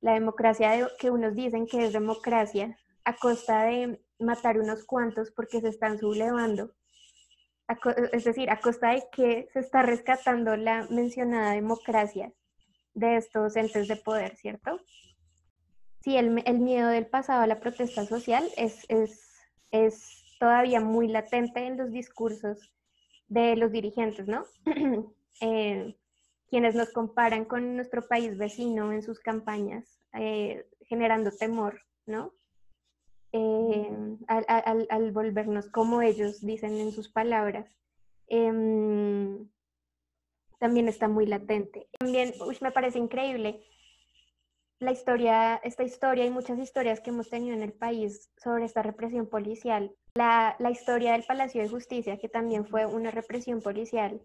la 0.00 0.14
democracia 0.14 0.88
que 0.98 1.10
unos 1.10 1.34
dicen 1.34 1.66
que 1.66 1.86
es 1.86 1.92
democracia, 1.92 2.76
a 3.04 3.16
costa 3.16 3.64
de 3.64 4.00
matar 4.18 4.58
unos 4.58 4.84
cuantos 4.84 5.30
porque 5.30 5.60
se 5.60 5.68
están 5.68 5.98
sublevando, 5.98 6.74
es 8.12 8.24
decir, 8.24 8.50
a 8.50 8.60
costa 8.60 8.90
de 8.90 9.04
que 9.12 9.48
se 9.52 9.60
está 9.60 9.82
rescatando 9.82 10.56
la 10.56 10.86
mencionada 10.90 11.52
democracia 11.52 12.32
de 12.94 13.16
estos 13.16 13.56
entes 13.56 13.88
de 13.88 13.96
poder, 13.96 14.36
¿cierto? 14.36 14.80
Sí, 16.00 16.16
el, 16.16 16.42
el 16.44 16.58
miedo 16.58 16.88
del 16.88 17.06
pasado 17.06 17.42
a 17.42 17.46
la 17.46 17.60
protesta 17.60 18.04
social 18.04 18.46
es, 18.56 18.84
es, 18.88 19.32
es 19.70 20.36
todavía 20.38 20.80
muy 20.80 21.08
latente 21.08 21.66
en 21.66 21.78
los 21.78 21.90
discursos 21.90 22.72
de 23.28 23.56
los 23.56 23.72
dirigentes, 23.72 24.28
¿no? 24.28 24.44
eh, 25.40 25.96
quienes 26.48 26.74
nos 26.74 26.90
comparan 26.90 27.46
con 27.46 27.76
nuestro 27.76 28.06
país 28.06 28.36
vecino 28.36 28.92
en 28.92 29.02
sus 29.02 29.18
campañas, 29.20 29.98
eh, 30.12 30.66
generando 30.82 31.30
temor, 31.32 31.80
¿no? 32.06 32.32
Eh, 33.36 33.90
al, 34.28 35.10
volvernos 35.10 35.68
como 35.68 36.02
ellos 36.02 36.40
dicen 36.40 36.74
en 36.74 36.92
sus 36.92 37.08
palabras, 37.08 37.66
eh, 38.28 39.44
también 40.60 40.86
está 40.86 41.08
muy 41.08 41.26
latente. 41.26 41.88
También 41.98 42.32
uy, 42.46 42.56
me 42.60 42.70
parece 42.70 43.00
increíble 43.00 43.64
la 44.78 44.92
historia, 44.92 45.56
esta 45.64 45.82
historia 45.82 46.24
y 46.24 46.30
muchas 46.30 46.60
historias 46.60 47.00
que 47.00 47.10
hemos 47.10 47.28
tenido 47.28 47.56
en 47.56 47.62
el 47.62 47.72
país 47.72 48.30
sobre 48.36 48.66
esta 48.66 48.82
represión 48.82 49.26
policial. 49.26 49.92
La, 50.14 50.54
la 50.60 50.70
historia 50.70 51.12
del 51.12 51.24
Palacio 51.24 51.60
de 51.60 51.68
Justicia, 51.68 52.18
que 52.18 52.28
también 52.28 52.64
fue 52.66 52.86
una 52.86 53.10
represión 53.10 53.62
policial, 53.62 54.22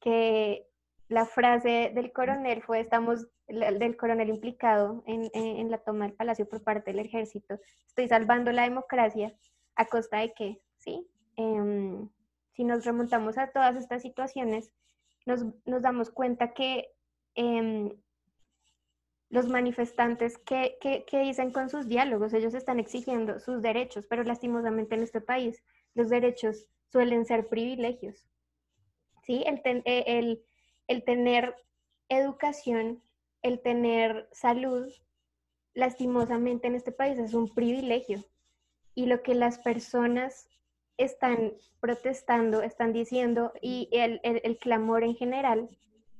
que 0.00 0.68
la 1.08 1.26
frase 1.26 1.92
del 1.94 2.12
coronel 2.12 2.62
fue, 2.62 2.80
estamos, 2.80 3.26
del 3.46 3.96
coronel 3.96 4.30
implicado 4.30 5.02
en, 5.06 5.30
en, 5.34 5.70
la 5.70 5.78
toma 5.78 6.06
del 6.06 6.16
palacio 6.16 6.48
por 6.48 6.62
parte 6.62 6.92
del 6.92 7.04
ejército, 7.04 7.58
estoy 7.86 8.08
salvando 8.08 8.52
la 8.52 8.62
democracia 8.62 9.34
a 9.76 9.86
costa 9.86 10.18
de 10.18 10.32
qué, 10.32 10.60
¿sí? 10.78 11.06
Eh, 11.36 12.06
si 12.52 12.64
nos 12.64 12.84
remontamos 12.84 13.36
a 13.36 13.48
todas 13.48 13.76
estas 13.76 14.02
situaciones, 14.02 14.70
nos, 15.26 15.44
nos 15.66 15.82
damos 15.82 16.10
cuenta 16.10 16.54
que 16.54 16.88
eh, 17.34 17.96
los 19.28 19.48
manifestantes, 19.48 20.38
¿qué, 20.38 20.78
¿qué, 20.80 21.04
qué, 21.06 21.20
dicen 21.20 21.50
con 21.50 21.68
sus 21.68 21.88
diálogos? 21.88 22.32
Ellos 22.32 22.54
están 22.54 22.78
exigiendo 22.78 23.40
sus 23.40 23.62
derechos, 23.62 24.06
pero 24.06 24.22
lastimosamente 24.22 24.94
en 24.94 25.02
este 25.02 25.20
país 25.20 25.62
los 25.94 26.08
derechos 26.08 26.68
suelen 26.92 27.24
ser 27.26 27.48
privilegios. 27.48 28.28
¿Sí? 29.24 29.42
El, 29.46 29.60
eh, 29.84 30.04
el, 30.06 30.44
el 30.86 31.04
tener 31.04 31.54
educación, 32.08 33.02
el 33.42 33.60
tener 33.60 34.28
salud, 34.32 34.90
lastimosamente 35.74 36.66
en 36.66 36.74
este 36.74 36.92
país 36.92 37.18
es 37.18 37.34
un 37.34 37.52
privilegio. 37.52 38.24
Y 38.94 39.06
lo 39.06 39.22
que 39.22 39.34
las 39.34 39.58
personas 39.58 40.48
están 40.96 41.54
protestando, 41.80 42.62
están 42.62 42.92
diciendo, 42.92 43.52
y 43.60 43.88
el, 43.92 44.20
el, 44.22 44.56
clamor 44.58 45.02
en 45.02 45.16
general 45.16 45.68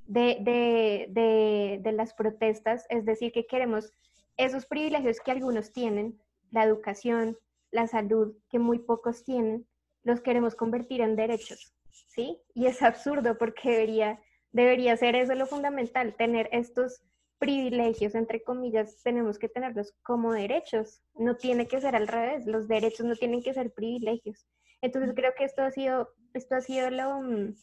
de, 0.05 0.37
de, 0.41 1.07
de, 1.09 1.79
de, 1.81 1.91
las 1.93 2.13
protestas, 2.13 2.85
es 2.89 3.05
decir, 3.05 3.31
que 3.31 3.47
queremos 3.47 3.93
esos 4.37 4.65
privilegios 4.65 5.21
que 5.21 5.31
algunos 5.31 5.71
tienen, 5.71 6.19
la 6.51 6.63
educación, 6.63 7.37
la 7.71 7.87
salud, 7.87 8.35
que 8.49 8.59
muy 8.59 8.79
pocos 8.79 9.23
tienen, 9.23 9.65
los 10.03 10.21
queremos 10.21 10.55
convertir 10.55 11.01
en 11.01 11.15
derechos, 11.15 11.73
¿sí? 12.09 12.37
Y 12.53 12.65
es 12.67 12.81
absurdo 12.81 13.37
porque 13.37 13.71
debería 13.71 14.19
Debería 14.55 14.95
ser 14.95 15.17
eso 15.17 15.35
lo 15.35 15.47
fundamental, 15.47 16.15
tener 16.15 16.47
estos 16.53 17.01
privilegios, 17.39 18.15
entre 18.15 18.41
comillas, 18.41 19.01
tenemos 19.03 19.37
que 19.37 19.49
tenerlos 19.49 19.93
como 20.01 20.31
derechos. 20.31 21.01
No 21.13 21.35
tiene 21.35 21.67
que 21.67 21.81
ser 21.81 21.93
al 21.93 22.07
revés, 22.07 22.45
los 22.45 22.69
derechos 22.69 23.05
no 23.05 23.17
tienen 23.17 23.43
que 23.43 23.53
ser 23.53 23.73
privilegios. 23.73 24.47
Entonces 24.79 25.11
creo 25.13 25.33
que 25.37 25.43
esto 25.43 25.61
ha 25.61 25.71
sido, 25.71 26.07
esto 26.33 26.55
ha 26.55 26.61
sido 26.61 26.89
lo, 26.89 27.21
mm, 27.21 27.53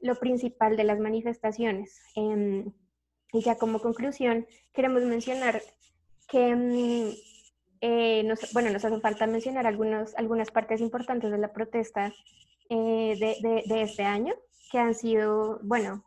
lo 0.00 0.14
principal 0.14 0.78
de 0.78 0.84
las 0.84 0.98
manifestaciones. 0.98 2.00
Eh, 2.16 2.64
y 3.34 3.42
ya 3.42 3.58
como 3.58 3.80
conclusión, 3.80 4.46
queremos 4.72 5.02
mencionar 5.02 5.60
que, 6.26 6.56
mm, 6.56 7.10
eh, 7.82 8.22
nos, 8.24 8.50
bueno, 8.54 8.70
nos 8.70 8.82
hace 8.86 8.98
falta 9.00 9.26
mencionar 9.26 9.66
algunos, 9.66 10.14
algunas 10.16 10.50
partes 10.50 10.80
importantes 10.80 11.30
de 11.30 11.38
la 11.38 11.52
protesta 11.52 12.14
eh, 12.70 13.14
de, 13.20 13.36
de, 13.46 13.62
de, 13.66 13.82
este 13.82 14.04
año, 14.04 14.32
que 14.72 14.78
han 14.78 14.94
sido, 14.94 15.60
bueno, 15.64 16.02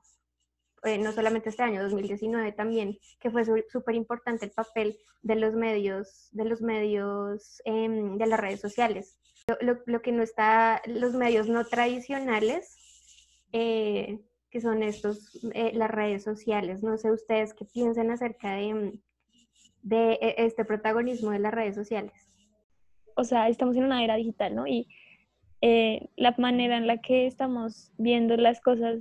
eh, 0.83 0.97
no 0.97 1.11
solamente 1.11 1.49
este 1.49 1.63
año, 1.63 1.81
2019 1.81 2.51
también, 2.51 2.97
que 3.19 3.31
fue 3.31 3.43
súper 3.69 3.95
importante 3.95 4.45
el 4.45 4.51
papel 4.51 4.97
de 5.21 5.35
los 5.35 5.55
medios, 5.55 6.29
de 6.31 6.45
los 6.45 6.61
medios 6.61 7.61
eh, 7.65 7.87
de 7.89 8.27
las 8.27 8.39
redes 8.39 8.61
sociales. 8.61 9.17
Lo, 9.59 9.77
lo, 9.85 10.01
que 10.01 10.11
no 10.11 10.23
está, 10.23 10.81
los 10.85 11.13
medios 11.13 11.49
no 11.49 11.65
tradicionales, 11.65 12.77
eh, 13.51 14.19
que 14.53 14.61
son 14.61 14.83
estos, 14.83 15.39
eh, 15.53 15.71
las 15.73 15.89
redes 15.89 16.23
sociales. 16.23 16.83
No 16.83 16.95
sé 16.97 17.11
ustedes 17.11 17.53
qué 17.55 17.65
piensan 17.65 18.11
acerca 18.11 18.55
de, 18.55 18.99
de 19.81 20.13
e, 20.13 20.35
este 20.45 20.63
protagonismo 20.63 21.31
de 21.31 21.39
las 21.39 21.53
redes 21.53 21.75
sociales. 21.75 22.13
O 23.15 23.23
sea, 23.23 23.49
estamos 23.49 23.75
en 23.75 23.85
una 23.85 24.03
era 24.03 24.15
digital, 24.15 24.55
¿no? 24.55 24.67
Y 24.67 24.87
eh, 25.61 26.09
la 26.17 26.35
manera 26.37 26.77
en 26.77 26.87
la 26.87 26.97
que 26.97 27.25
estamos 27.25 27.91
viendo 27.97 28.37
las 28.37 28.61
cosas 28.61 28.99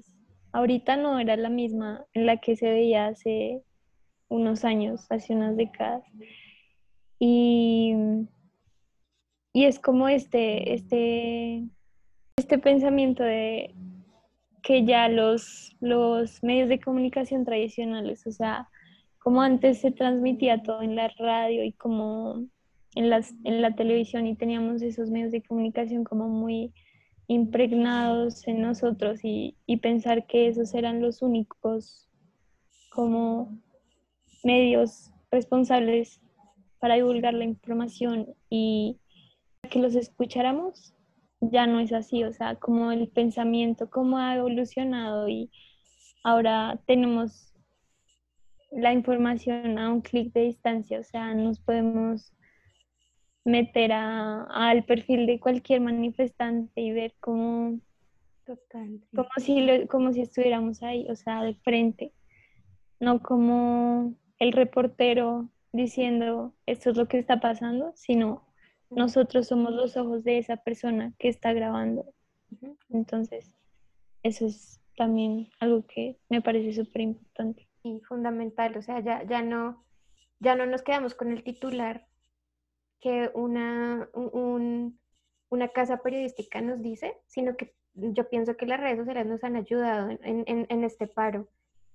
ahorita 0.52 0.96
no 0.96 1.18
era 1.18 1.36
la 1.36 1.48
misma 1.48 2.04
en 2.14 2.26
la 2.26 2.36
que 2.38 2.56
se 2.56 2.70
veía 2.70 3.06
hace 3.06 3.62
unos 4.28 4.64
años, 4.64 5.06
hace 5.10 5.34
unas 5.34 5.56
décadas. 5.56 6.02
Y, 7.18 7.94
y 9.52 9.64
es 9.64 9.78
como 9.78 10.08
este, 10.08 10.74
este, 10.74 11.64
este 12.36 12.58
pensamiento 12.58 13.22
de 13.22 13.74
que 14.62 14.84
ya 14.84 15.08
los, 15.08 15.76
los 15.80 16.42
medios 16.42 16.68
de 16.68 16.80
comunicación 16.80 17.44
tradicionales, 17.44 18.26
o 18.26 18.32
sea, 18.32 18.68
como 19.18 19.42
antes 19.42 19.80
se 19.80 19.90
transmitía 19.90 20.62
todo 20.62 20.82
en 20.82 20.96
la 20.96 21.08
radio 21.18 21.64
y 21.64 21.72
como 21.72 22.44
en, 22.94 23.10
las, 23.10 23.34
en 23.44 23.62
la 23.62 23.74
televisión 23.74 24.26
y 24.26 24.36
teníamos 24.36 24.82
esos 24.82 25.10
medios 25.10 25.32
de 25.32 25.42
comunicación 25.42 26.04
como 26.04 26.28
muy 26.28 26.72
impregnados 27.26 28.46
en 28.46 28.60
nosotros 28.60 29.20
y, 29.22 29.56
pensar 29.80 30.26
que 30.26 30.48
esos 30.48 30.74
eran 30.74 31.00
los 31.00 31.22
únicos 31.22 32.08
como 32.90 33.58
medios 34.44 35.10
responsables 35.30 36.20
para 36.78 36.96
divulgar 36.96 37.34
la 37.34 37.44
información 37.44 38.34
y 38.50 38.98
que 39.70 39.78
los 39.78 39.94
escucháramos, 39.94 40.94
ya 41.40 41.66
no 41.66 41.80
es 41.80 41.92
así, 41.92 42.22
o 42.24 42.32
sea, 42.32 42.56
como 42.56 42.92
el 42.92 43.08
pensamiento, 43.08 43.88
cómo 43.88 44.18
ha 44.18 44.36
evolucionado 44.36 45.28
y 45.28 45.50
ahora 46.22 46.80
tenemos 46.86 47.52
la 48.70 48.92
información 48.92 49.78
a 49.78 49.92
un 49.92 50.00
clic 50.00 50.32
de 50.32 50.42
distancia, 50.42 51.00
o 51.00 51.04
sea, 51.04 51.34
nos 51.34 51.60
podemos 51.60 52.32
meter 53.44 53.92
a, 53.92 54.44
al 54.44 54.84
perfil 54.84 55.26
de 55.26 55.40
cualquier 55.40 55.80
manifestante 55.80 56.80
y 56.80 56.92
ver 56.92 57.14
cómo, 57.20 57.80
Total, 58.44 59.00
como, 59.14 59.28
si 59.38 59.60
lo, 59.60 59.86
como 59.88 60.12
si 60.12 60.22
estuviéramos 60.22 60.82
ahí, 60.82 61.06
o 61.08 61.16
sea, 61.16 61.42
de 61.42 61.54
frente, 61.54 62.12
no 63.00 63.22
como 63.22 64.14
el 64.38 64.52
reportero 64.52 65.48
diciendo 65.72 66.54
esto 66.66 66.90
es 66.90 66.96
lo 66.96 67.06
que 67.08 67.18
está 67.18 67.40
pasando, 67.40 67.92
sino 67.94 68.46
nosotros 68.90 69.46
somos 69.46 69.72
los 69.72 69.96
ojos 69.96 70.22
de 70.24 70.38
esa 70.38 70.56
persona 70.56 71.14
que 71.18 71.28
está 71.28 71.52
grabando. 71.52 72.12
Entonces, 72.90 73.56
eso 74.22 74.46
es 74.46 74.80
también 74.96 75.48
algo 75.60 75.86
que 75.86 76.18
me 76.28 76.42
parece 76.42 76.72
súper 76.74 77.02
importante. 77.02 77.68
Y 77.82 78.00
fundamental, 78.00 78.76
o 78.76 78.82
sea, 78.82 79.00
ya, 79.00 79.24
ya, 79.24 79.42
no, 79.42 79.84
ya 80.40 80.54
no 80.54 80.66
nos 80.66 80.82
quedamos 80.82 81.14
con 81.14 81.32
el 81.32 81.42
titular 81.42 82.06
que 83.02 83.30
una, 83.34 84.08
un, 84.14 84.98
una 85.50 85.68
casa 85.68 85.98
periodística 85.98 86.62
nos 86.62 86.80
dice, 86.80 87.18
sino 87.26 87.56
que 87.56 87.74
yo 87.94 88.28
pienso 88.30 88.56
que 88.56 88.64
las 88.64 88.80
redes 88.80 88.98
sociales 88.98 89.26
nos 89.26 89.44
han 89.44 89.56
ayudado 89.56 90.08
en, 90.22 90.44
en, 90.46 90.84
este 90.84 91.06
paro 91.06 91.48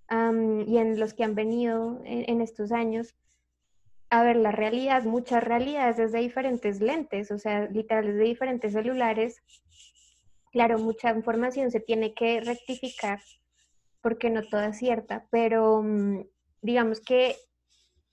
y 0.10 0.78
en 0.78 1.00
los 1.00 1.13
que 1.13 1.24
han 1.24 1.34
venido 1.34 2.02
en, 2.06 2.30
en, 2.30 2.41
estos 2.41 2.72
años 2.72 3.15
a 4.10 4.24
ver 4.24 4.36
la 4.36 4.52
realidad, 4.52 5.04
muchas 5.04 5.43
realidades 5.43 5.98
desde 5.98 6.20
diferentes 6.20 6.82
lentes, 6.82 7.32
o 7.32 7.39
sea, 7.39 7.65
literal 7.65 8.06
desde 8.06 8.24
diferentes 8.24 8.74
celulares. 8.74 9.41
Claro, 10.52 10.78
mucha 10.78 11.12
información 11.12 11.72
se 11.72 11.80
tiene 11.80 12.13
que 12.13 12.39
rectificar 12.41 13.20
porque 14.02 14.30
no 14.30 14.43
toda 14.43 14.67
es 14.67 14.78
cierta, 14.78 15.26
pero 15.32 15.82
mm, 15.84 16.22
digamos 16.62 17.02
que 17.02 17.36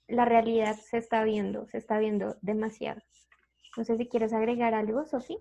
la 0.07 0.25
realidad 0.25 0.77
se 0.77 0.97
está 0.97 1.23
viendo, 1.23 1.67
se 1.67 1.77
está 1.77 1.97
viendo 1.99 2.35
demasiado. 2.41 3.01
No 3.77 3.83
sé 3.83 3.97
si 3.97 4.07
quieres 4.07 4.33
agregar 4.33 4.73
algo, 4.73 5.05
Sofía. 5.05 5.37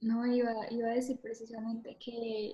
No, 0.00 0.26
iba, 0.26 0.52
iba 0.70 0.88
a 0.88 0.94
decir 0.94 1.20
precisamente 1.20 1.96
que 1.98 2.52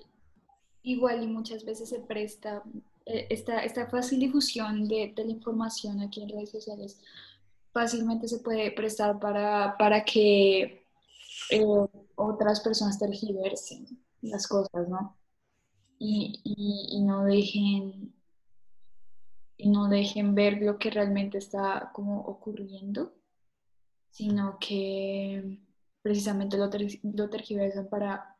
igual 0.83 1.23
y 1.23 1.27
muchas 1.27 1.65
veces 1.65 1.89
se 1.89 1.99
presta 1.99 2.63
eh, 3.05 3.27
esta, 3.29 3.63
esta 3.63 3.87
fácil 3.87 4.19
difusión 4.19 4.87
de, 4.87 5.13
de, 5.15 5.25
la 5.25 5.31
información 5.31 5.99
aquí 6.01 6.21
en 6.21 6.29
redes 6.29 6.51
sociales 6.51 7.01
fácilmente 7.73 8.27
se 8.27 8.39
puede 8.39 8.71
prestar 8.71 9.19
para, 9.19 9.75
para 9.77 10.05
que 10.05 10.85
eh, 11.49 11.65
otras 12.15 12.61
personas 12.61 12.99
tergiversen 12.99 13.87
las 14.21 14.47
cosas, 14.47 14.87
¿no? 14.87 15.17
Y, 15.99 16.39
y, 16.43 17.01
no 17.01 17.23
dejen 17.23 18.13
no 19.65 19.87
dejen 19.87 20.35
ver 20.35 20.61
lo 20.61 20.77
que 20.77 20.89
realmente 20.89 21.37
está 21.37 21.91
como 21.93 22.21
ocurriendo, 22.21 23.13
sino 24.09 24.57
que 24.59 25.59
precisamente 26.01 26.57
lo, 26.57 26.69
ter, 26.69 26.87
lo 27.03 27.29
tergiversan 27.29 27.87
para 27.89 28.37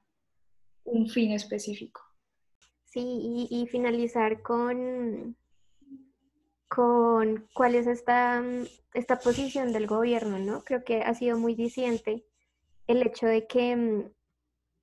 un 0.83 1.07
fin 1.07 1.31
específico. 1.31 2.01
Sí, 2.85 3.47
y, 3.49 3.65
finalizar 3.67 4.43
con, 4.43 5.35
con 6.67 7.47
cuál 7.55 7.73
es 7.73 7.87
esta, 7.87 8.43
esta 8.93 9.17
posición 9.17 9.73
del 9.73 9.87
gobierno, 9.87 10.37
¿no? 10.37 10.63
Creo 10.63 10.83
que 10.83 11.01
ha 11.01 11.15
sido 11.15 11.39
muy 11.39 11.55
diciente 11.55 12.23
el 12.85 13.01
hecho 13.01 13.25
de 13.25 13.47
que 13.47 13.75
mm, 13.75 14.11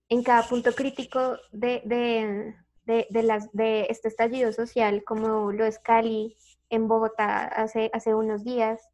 en 0.09 0.23
cada 0.25 0.43
punto 0.49 0.73
crítico 0.73 1.37
de, 1.53 1.83
de, 1.85 2.57
de, 2.85 3.07
de, 3.11 3.23
las, 3.23 3.53
de 3.53 3.87
este 3.91 4.09
estallido 4.09 4.53
social, 4.53 5.05
como 5.05 5.53
lo 5.53 5.65
es 5.65 5.79
Cali, 5.79 6.37
en 6.69 6.89
Bogotá 6.89 7.45
hace, 7.45 7.91
hace 7.93 8.15
unos 8.15 8.45
días, 8.45 8.89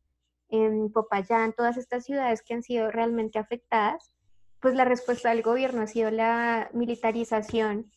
en 0.49 0.93
Popayán, 0.93 1.53
todas 1.53 1.77
estas 1.77 2.05
ciudades 2.05 2.43
que 2.43 2.55
han 2.55 2.63
sido 2.63 2.91
realmente 2.91 3.39
afectadas, 3.39 4.13
pues 4.61 4.75
la 4.75 4.85
respuesta 4.85 5.31
del 5.31 5.43
gobierno 5.43 5.83
ha 5.83 5.87
sido 5.87 6.11
la 6.11 6.71
militarización 6.73 7.93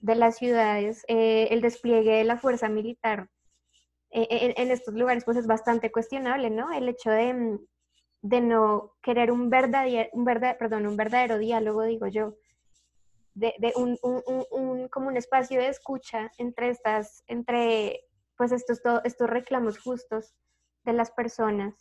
de 0.00 0.14
las 0.16 0.36
ciudades, 0.36 1.04
eh, 1.08 1.48
el 1.50 1.60
despliegue 1.60 2.12
de 2.12 2.24
la 2.24 2.36
fuerza 2.36 2.68
militar 2.68 3.28
eh, 4.10 4.26
en, 4.30 4.52
en, 4.56 4.70
estos 4.70 4.94
lugares, 4.94 5.24
pues 5.24 5.36
es 5.38 5.46
bastante 5.46 5.90
cuestionable, 5.90 6.50
¿no? 6.50 6.72
El 6.72 6.88
hecho 6.88 7.10
de, 7.10 7.32
mm, 7.32 7.58
de 8.22 8.40
no 8.40 8.92
querer 9.02 9.30
un 9.30 9.48
verdadero, 9.48 10.10
un 10.12 10.24
verdadero, 10.24 10.58
perdón, 10.58 10.86
un 10.86 10.96
verdadero 10.96 11.38
diálogo, 11.38 11.82
digo 11.82 12.08
yo, 12.08 12.34
de, 13.34 13.54
de 13.58 13.72
un, 13.76 13.98
un, 14.02 14.22
un, 14.50 14.88
como 14.88 15.08
un 15.08 15.16
espacio 15.16 15.60
de 15.60 15.68
escucha 15.68 16.30
entre 16.38 16.70
estas, 16.70 17.24
entre 17.26 18.04
pues 18.36 18.52
estos, 18.52 18.80
estos 19.04 19.30
reclamos 19.30 19.78
justos 19.78 20.34
de 20.84 20.92
las 20.92 21.10
personas 21.10 21.74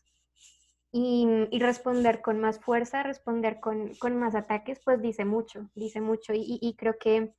y, 0.91 1.25
y 1.51 1.59
responder 1.59 2.21
con 2.21 2.39
más 2.39 2.59
fuerza, 2.59 3.03
responder 3.03 3.59
con, 3.59 3.95
con, 3.95 4.17
más 4.17 4.35
ataques, 4.35 4.79
pues 4.83 5.01
dice 5.01 5.25
mucho, 5.25 5.69
dice 5.73 6.01
mucho 6.01 6.33
y, 6.33 6.59
y 6.61 6.75
creo 6.75 6.97
que 6.99 7.33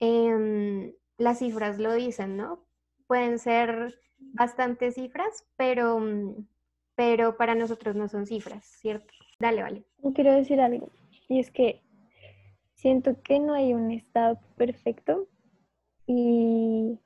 eh, 0.00 0.94
las 1.18 1.38
cifras 1.38 1.78
lo 1.78 1.92
dicen, 1.94 2.36
¿no? 2.36 2.64
Pueden 3.06 3.38
ser 3.38 3.94
bastantes 4.18 4.94
cifras, 4.94 5.46
pero, 5.56 6.00
pero 6.94 7.36
para 7.36 7.54
nosotros 7.54 7.94
no 7.94 8.08
son 8.08 8.26
cifras, 8.26 8.64
¿cierto? 8.64 9.12
Dale, 9.38 9.62
vale. 9.62 9.84
Quiero 10.14 10.32
decir 10.32 10.60
algo, 10.60 10.90
y 11.28 11.40
es 11.40 11.50
que 11.50 11.83
siento 12.84 13.18
que 13.22 13.40
no 13.40 13.54
hay 13.54 13.72
un 13.72 13.90
estado 13.90 14.38
perfecto 14.58 15.26
y 16.06 16.98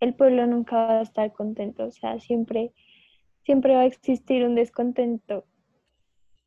el 0.00 0.14
pueblo 0.14 0.46
nunca 0.46 0.86
va 0.86 1.00
a 1.00 1.02
estar 1.02 1.34
contento, 1.34 1.84
o 1.84 1.90
sea, 1.90 2.18
siempre, 2.18 2.72
siempre 3.44 3.74
va 3.74 3.82
a 3.82 3.84
existir 3.84 4.42
un 4.46 4.54
descontento, 4.54 5.44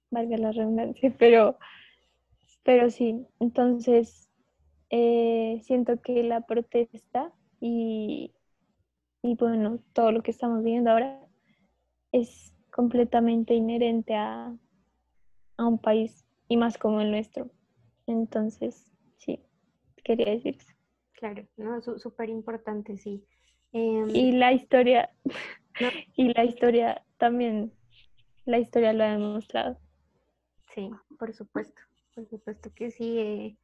valga 0.10 0.36
la 0.38 0.52
redundancia, 0.52 1.14
pero, 1.20 1.60
pero 2.64 2.90
sí, 2.90 3.24
entonces 3.40 4.32
eh, 4.90 5.62
siento 5.62 6.02
que 6.02 6.24
la 6.24 6.42
protesta 6.42 7.32
y, 7.62 8.34
y 9.22 9.36
bueno, 9.36 9.78
todo 9.94 10.12
lo 10.12 10.24
que 10.24 10.32
estamos 10.32 10.64
viendo 10.64 10.90
ahora 10.90 11.20
es 12.12 12.56
completamente 12.72 13.54
inherente 13.54 14.16
a, 14.16 14.58
a 15.58 15.68
un 15.68 15.78
país 15.78 16.26
y 16.48 16.58
más 16.58 16.80
como 16.80 17.00
el 17.02 17.12
nuestro. 17.12 17.52
Entonces, 18.10 18.88
sí, 19.18 19.40
quería 20.04 20.32
decir 20.32 20.56
eso. 20.56 20.74
Claro, 21.14 21.48
no, 21.58 21.80
súper 21.82 22.30
importante, 22.30 22.98
sí. 22.98 23.24
Eh, 23.72 24.04
y 24.12 24.32
la 24.32 24.52
historia, 24.52 25.12
no. 25.80 25.90
y 26.16 26.34
la 26.34 26.44
historia 26.44 27.06
también, 27.18 27.72
la 28.46 28.58
historia 28.58 28.94
lo 28.94 29.04
ha 29.04 29.12
demostrado. 29.12 29.78
Sí, 30.74 30.90
por 31.20 31.34
supuesto, 31.34 31.80
por 32.16 32.28
supuesto 32.28 32.72
que 32.74 32.90
sí. 32.90 33.20
Eh, 33.20 33.58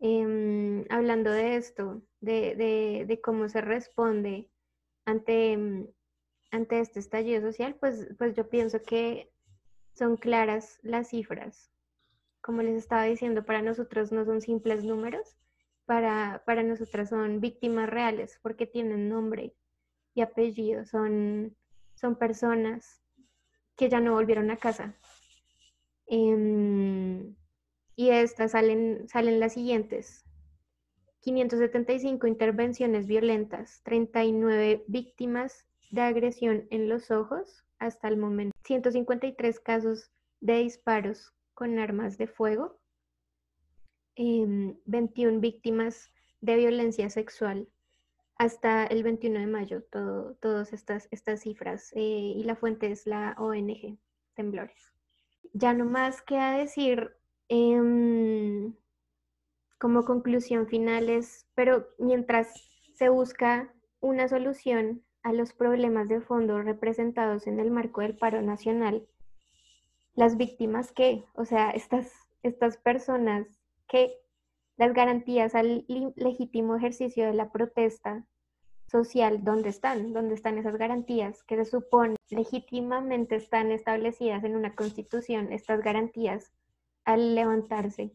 eh, 0.00 0.86
hablando 0.90 1.30
de 1.30 1.54
esto, 1.54 2.02
de, 2.20 2.56
de, 2.56 3.04
de, 3.06 3.20
cómo 3.20 3.48
se 3.48 3.60
responde 3.60 4.50
ante, 5.04 5.56
ante 6.50 6.80
este 6.80 6.98
estallido 6.98 7.42
social, 7.42 7.76
pues, 7.78 8.08
pues 8.18 8.34
yo 8.34 8.48
pienso 8.48 8.82
que 8.82 9.30
son 9.92 10.16
claras 10.16 10.80
las 10.82 11.10
cifras. 11.10 11.70
Como 12.44 12.60
les 12.60 12.76
estaba 12.76 13.04
diciendo, 13.04 13.46
para 13.46 13.62
nosotros 13.62 14.12
no 14.12 14.26
son 14.26 14.42
simples 14.42 14.84
números, 14.84 15.38
para, 15.86 16.42
para 16.44 16.62
nosotras 16.62 17.08
son 17.08 17.40
víctimas 17.40 17.88
reales 17.88 18.38
porque 18.42 18.66
tienen 18.66 19.08
nombre 19.08 19.54
y 20.12 20.20
apellido, 20.20 20.84
son, 20.84 21.56
son 21.94 22.16
personas 22.16 23.00
que 23.76 23.88
ya 23.88 24.00
no 24.00 24.12
volvieron 24.12 24.50
a 24.50 24.58
casa. 24.58 24.94
Eh, 26.06 27.32
y 27.96 28.10
estas 28.10 28.50
salen, 28.50 29.08
salen 29.08 29.40
las 29.40 29.54
siguientes. 29.54 30.26
575 31.20 32.26
intervenciones 32.26 33.06
violentas, 33.06 33.80
39 33.84 34.84
víctimas 34.86 35.66
de 35.90 36.02
agresión 36.02 36.66
en 36.68 36.90
los 36.90 37.10
ojos 37.10 37.64
hasta 37.78 38.08
el 38.08 38.18
momento, 38.18 38.54
153 38.64 39.60
casos 39.60 40.10
de 40.42 40.58
disparos 40.58 41.32
con 41.54 41.78
armas 41.78 42.18
de 42.18 42.26
fuego, 42.26 42.78
eh, 44.16 44.76
21 44.84 45.40
víctimas 45.40 46.12
de 46.40 46.56
violencia 46.56 47.08
sexual 47.10 47.68
hasta 48.36 48.84
el 48.86 49.02
21 49.02 49.40
de 49.40 49.46
mayo, 49.46 49.82
todas 50.40 50.72
estas, 50.72 51.08
estas 51.10 51.40
cifras, 51.40 51.92
eh, 51.94 52.34
y 52.36 52.42
la 52.44 52.56
fuente 52.56 52.90
es 52.90 53.06
la 53.06 53.34
ONG 53.38 53.96
Temblores. 54.34 54.92
Ya 55.52 55.72
no 55.72 55.84
más 55.84 56.20
queda 56.22 56.56
decir 56.56 57.16
eh, 57.48 58.72
como 59.78 60.04
conclusión 60.04 60.66
final 60.66 61.08
es, 61.08 61.46
pero 61.54 61.88
mientras 61.98 62.52
se 62.94 63.08
busca 63.08 63.72
una 64.00 64.28
solución 64.28 65.04
a 65.22 65.32
los 65.32 65.52
problemas 65.52 66.08
de 66.08 66.20
fondo 66.20 66.60
representados 66.62 67.46
en 67.46 67.60
el 67.60 67.70
marco 67.70 68.00
del 68.00 68.16
paro 68.16 68.42
nacional, 68.42 69.06
las 70.14 70.36
víctimas 70.36 70.92
que, 70.92 71.24
o 71.34 71.44
sea, 71.44 71.70
estas, 71.70 72.12
estas 72.42 72.76
personas 72.76 73.46
que 73.88 74.16
las 74.76 74.92
garantías 74.92 75.54
al 75.54 75.84
legítimo 76.16 76.76
ejercicio 76.76 77.26
de 77.26 77.34
la 77.34 77.50
protesta 77.50 78.24
social, 78.90 79.44
¿dónde 79.44 79.68
están? 79.68 80.12
¿Dónde 80.12 80.34
están 80.34 80.58
esas 80.58 80.76
garantías 80.76 81.42
que 81.44 81.56
se 81.56 81.64
supone 81.64 82.16
legítimamente 82.30 83.36
están 83.36 83.70
establecidas 83.70 84.44
en 84.44 84.56
una 84.56 84.74
constitución? 84.74 85.52
Estas 85.52 85.80
garantías 85.80 86.52
al 87.04 87.34
levantarse, 87.34 88.12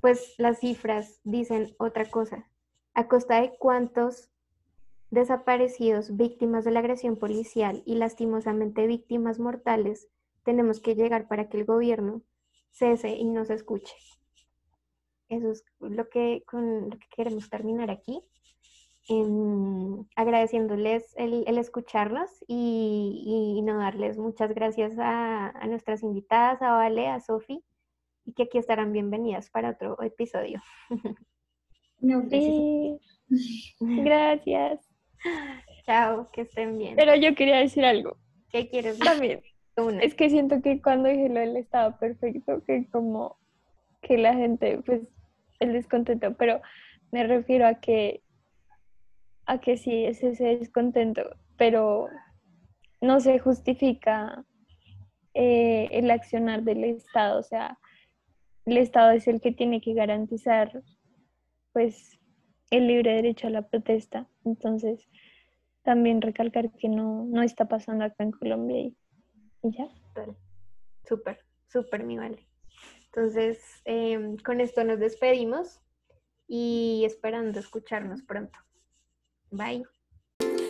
pues 0.00 0.34
las 0.38 0.60
cifras 0.60 1.20
dicen 1.24 1.74
otra 1.78 2.06
cosa. 2.06 2.48
¿A 2.94 3.08
costa 3.08 3.40
de 3.40 3.54
cuántos 3.58 4.30
desaparecidos, 5.10 6.16
víctimas 6.16 6.64
de 6.64 6.70
la 6.70 6.80
agresión 6.80 7.16
policial 7.16 7.82
y 7.84 7.96
lastimosamente 7.96 8.86
víctimas 8.86 9.38
mortales 9.38 10.08
tenemos 10.44 10.80
que 10.80 10.94
llegar 10.94 11.28
para 11.28 11.48
que 11.48 11.58
el 11.58 11.64
gobierno 11.64 12.22
cese 12.70 13.10
y 13.10 13.24
nos 13.24 13.50
escuche? 13.50 13.94
Eso 15.28 15.50
es 15.50 15.64
lo 15.80 16.08
que, 16.08 16.42
con 16.46 16.90
lo 16.90 16.98
que 16.98 17.06
queremos 17.14 17.48
terminar 17.48 17.90
aquí. 17.90 18.20
Eh, 19.08 19.26
agradeciéndoles 20.14 21.14
el, 21.16 21.42
el 21.48 21.58
escucharnos 21.58 22.30
y, 22.46 23.56
y, 23.56 23.62
no 23.62 23.78
darles 23.78 24.16
muchas 24.16 24.54
gracias 24.54 24.96
a, 24.96 25.48
a, 25.48 25.66
nuestras 25.66 26.04
invitadas, 26.04 26.62
a 26.62 26.72
Vale, 26.72 27.08
a 27.08 27.18
Sofi, 27.18 27.64
y 28.24 28.32
que 28.32 28.44
aquí 28.44 28.58
estarán 28.58 28.92
bienvenidas 28.92 29.50
para 29.50 29.70
otro 29.70 30.00
episodio. 30.02 30.62
No, 32.02 32.20
gracias. 32.22 33.00
Sí. 33.28 33.78
gracias. 33.78 34.80
Chao, 35.86 36.28
que 36.32 36.40
estén 36.40 36.76
bien. 36.76 36.96
Pero 36.96 37.14
yo 37.14 37.34
quería 37.36 37.58
decir 37.58 37.84
algo. 37.84 38.16
¿Qué 38.50 38.68
quieres 38.68 38.98
decir? 38.98 39.04
También. 39.04 39.40
Es 40.00 40.14
que 40.14 40.28
siento 40.28 40.60
que 40.60 40.82
cuando 40.82 41.08
dije 41.08 41.28
lo 41.28 41.40
del 41.40 41.56
estado 41.56 41.96
perfecto, 41.98 42.62
que 42.64 42.86
como 42.90 43.36
que 44.02 44.18
la 44.18 44.34
gente, 44.34 44.78
pues, 44.84 45.02
el 45.60 45.72
descontento, 45.72 46.34
pero 46.36 46.60
me 47.10 47.24
refiero 47.24 47.66
a 47.66 47.74
que, 47.74 48.22
a 49.46 49.60
que 49.60 49.76
sí 49.76 50.04
es 50.04 50.22
ese 50.22 50.58
descontento, 50.58 51.22
pero 51.56 52.08
no 53.00 53.20
se 53.20 53.38
justifica 53.38 54.44
eh, 55.34 55.88
el 55.92 56.10
accionar 56.10 56.62
del 56.62 56.84
Estado, 56.84 57.40
o 57.40 57.42
sea, 57.42 57.78
el 58.66 58.76
Estado 58.76 59.12
es 59.12 59.26
el 59.26 59.40
que 59.40 59.52
tiene 59.52 59.80
que 59.80 59.94
garantizar, 59.94 60.82
pues, 61.72 62.18
el 62.70 62.86
libre 62.86 63.14
derecho 63.14 63.46
a 63.46 63.50
la 63.50 63.62
protesta. 63.62 64.28
Entonces, 64.44 65.08
también 65.82 66.22
recalcar 66.22 66.70
que 66.72 66.88
no, 66.88 67.24
no 67.24 67.42
está 67.42 67.66
pasando 67.66 68.04
acá 68.04 68.24
en 68.24 68.30
Colombia 68.30 68.78
y, 68.78 68.96
ya. 69.62 69.88
Súper, 71.04 71.38
súper, 71.68 72.04
mi 72.04 72.16
vale. 72.16 72.46
Entonces, 73.06 73.58
em, 73.84 74.36
con 74.38 74.60
esto 74.60 74.84
nos 74.84 74.98
despedimos 74.98 75.80
y 76.48 77.02
esperando 77.04 77.60
escucharnos 77.60 78.22
pronto. 78.22 78.58
Bye. 79.50 79.84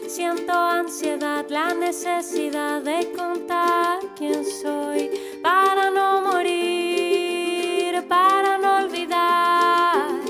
Siento 0.08 0.52
ansiedad, 0.52 1.46
la 1.48 1.72
necesidad 1.74 2.82
de 2.82 3.12
contar 3.12 4.00
quién 4.16 4.44
soy 4.44 5.10
para 5.42 5.90
no 5.90 6.22
morir, 6.22 8.04
para 8.08 8.58
no 8.58 8.78
olvidar 8.84 10.20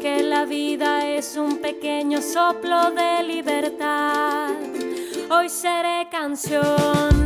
que 0.00 0.22
la 0.22 0.44
vida 0.44 1.06
es 1.06 1.36
un 1.36 1.58
pequeño 1.58 2.20
soplo 2.22 2.90
de 2.90 3.22
libertad. 3.22 4.54
Hoy 5.30 5.48
seré 5.48 6.08
canción 6.10 7.17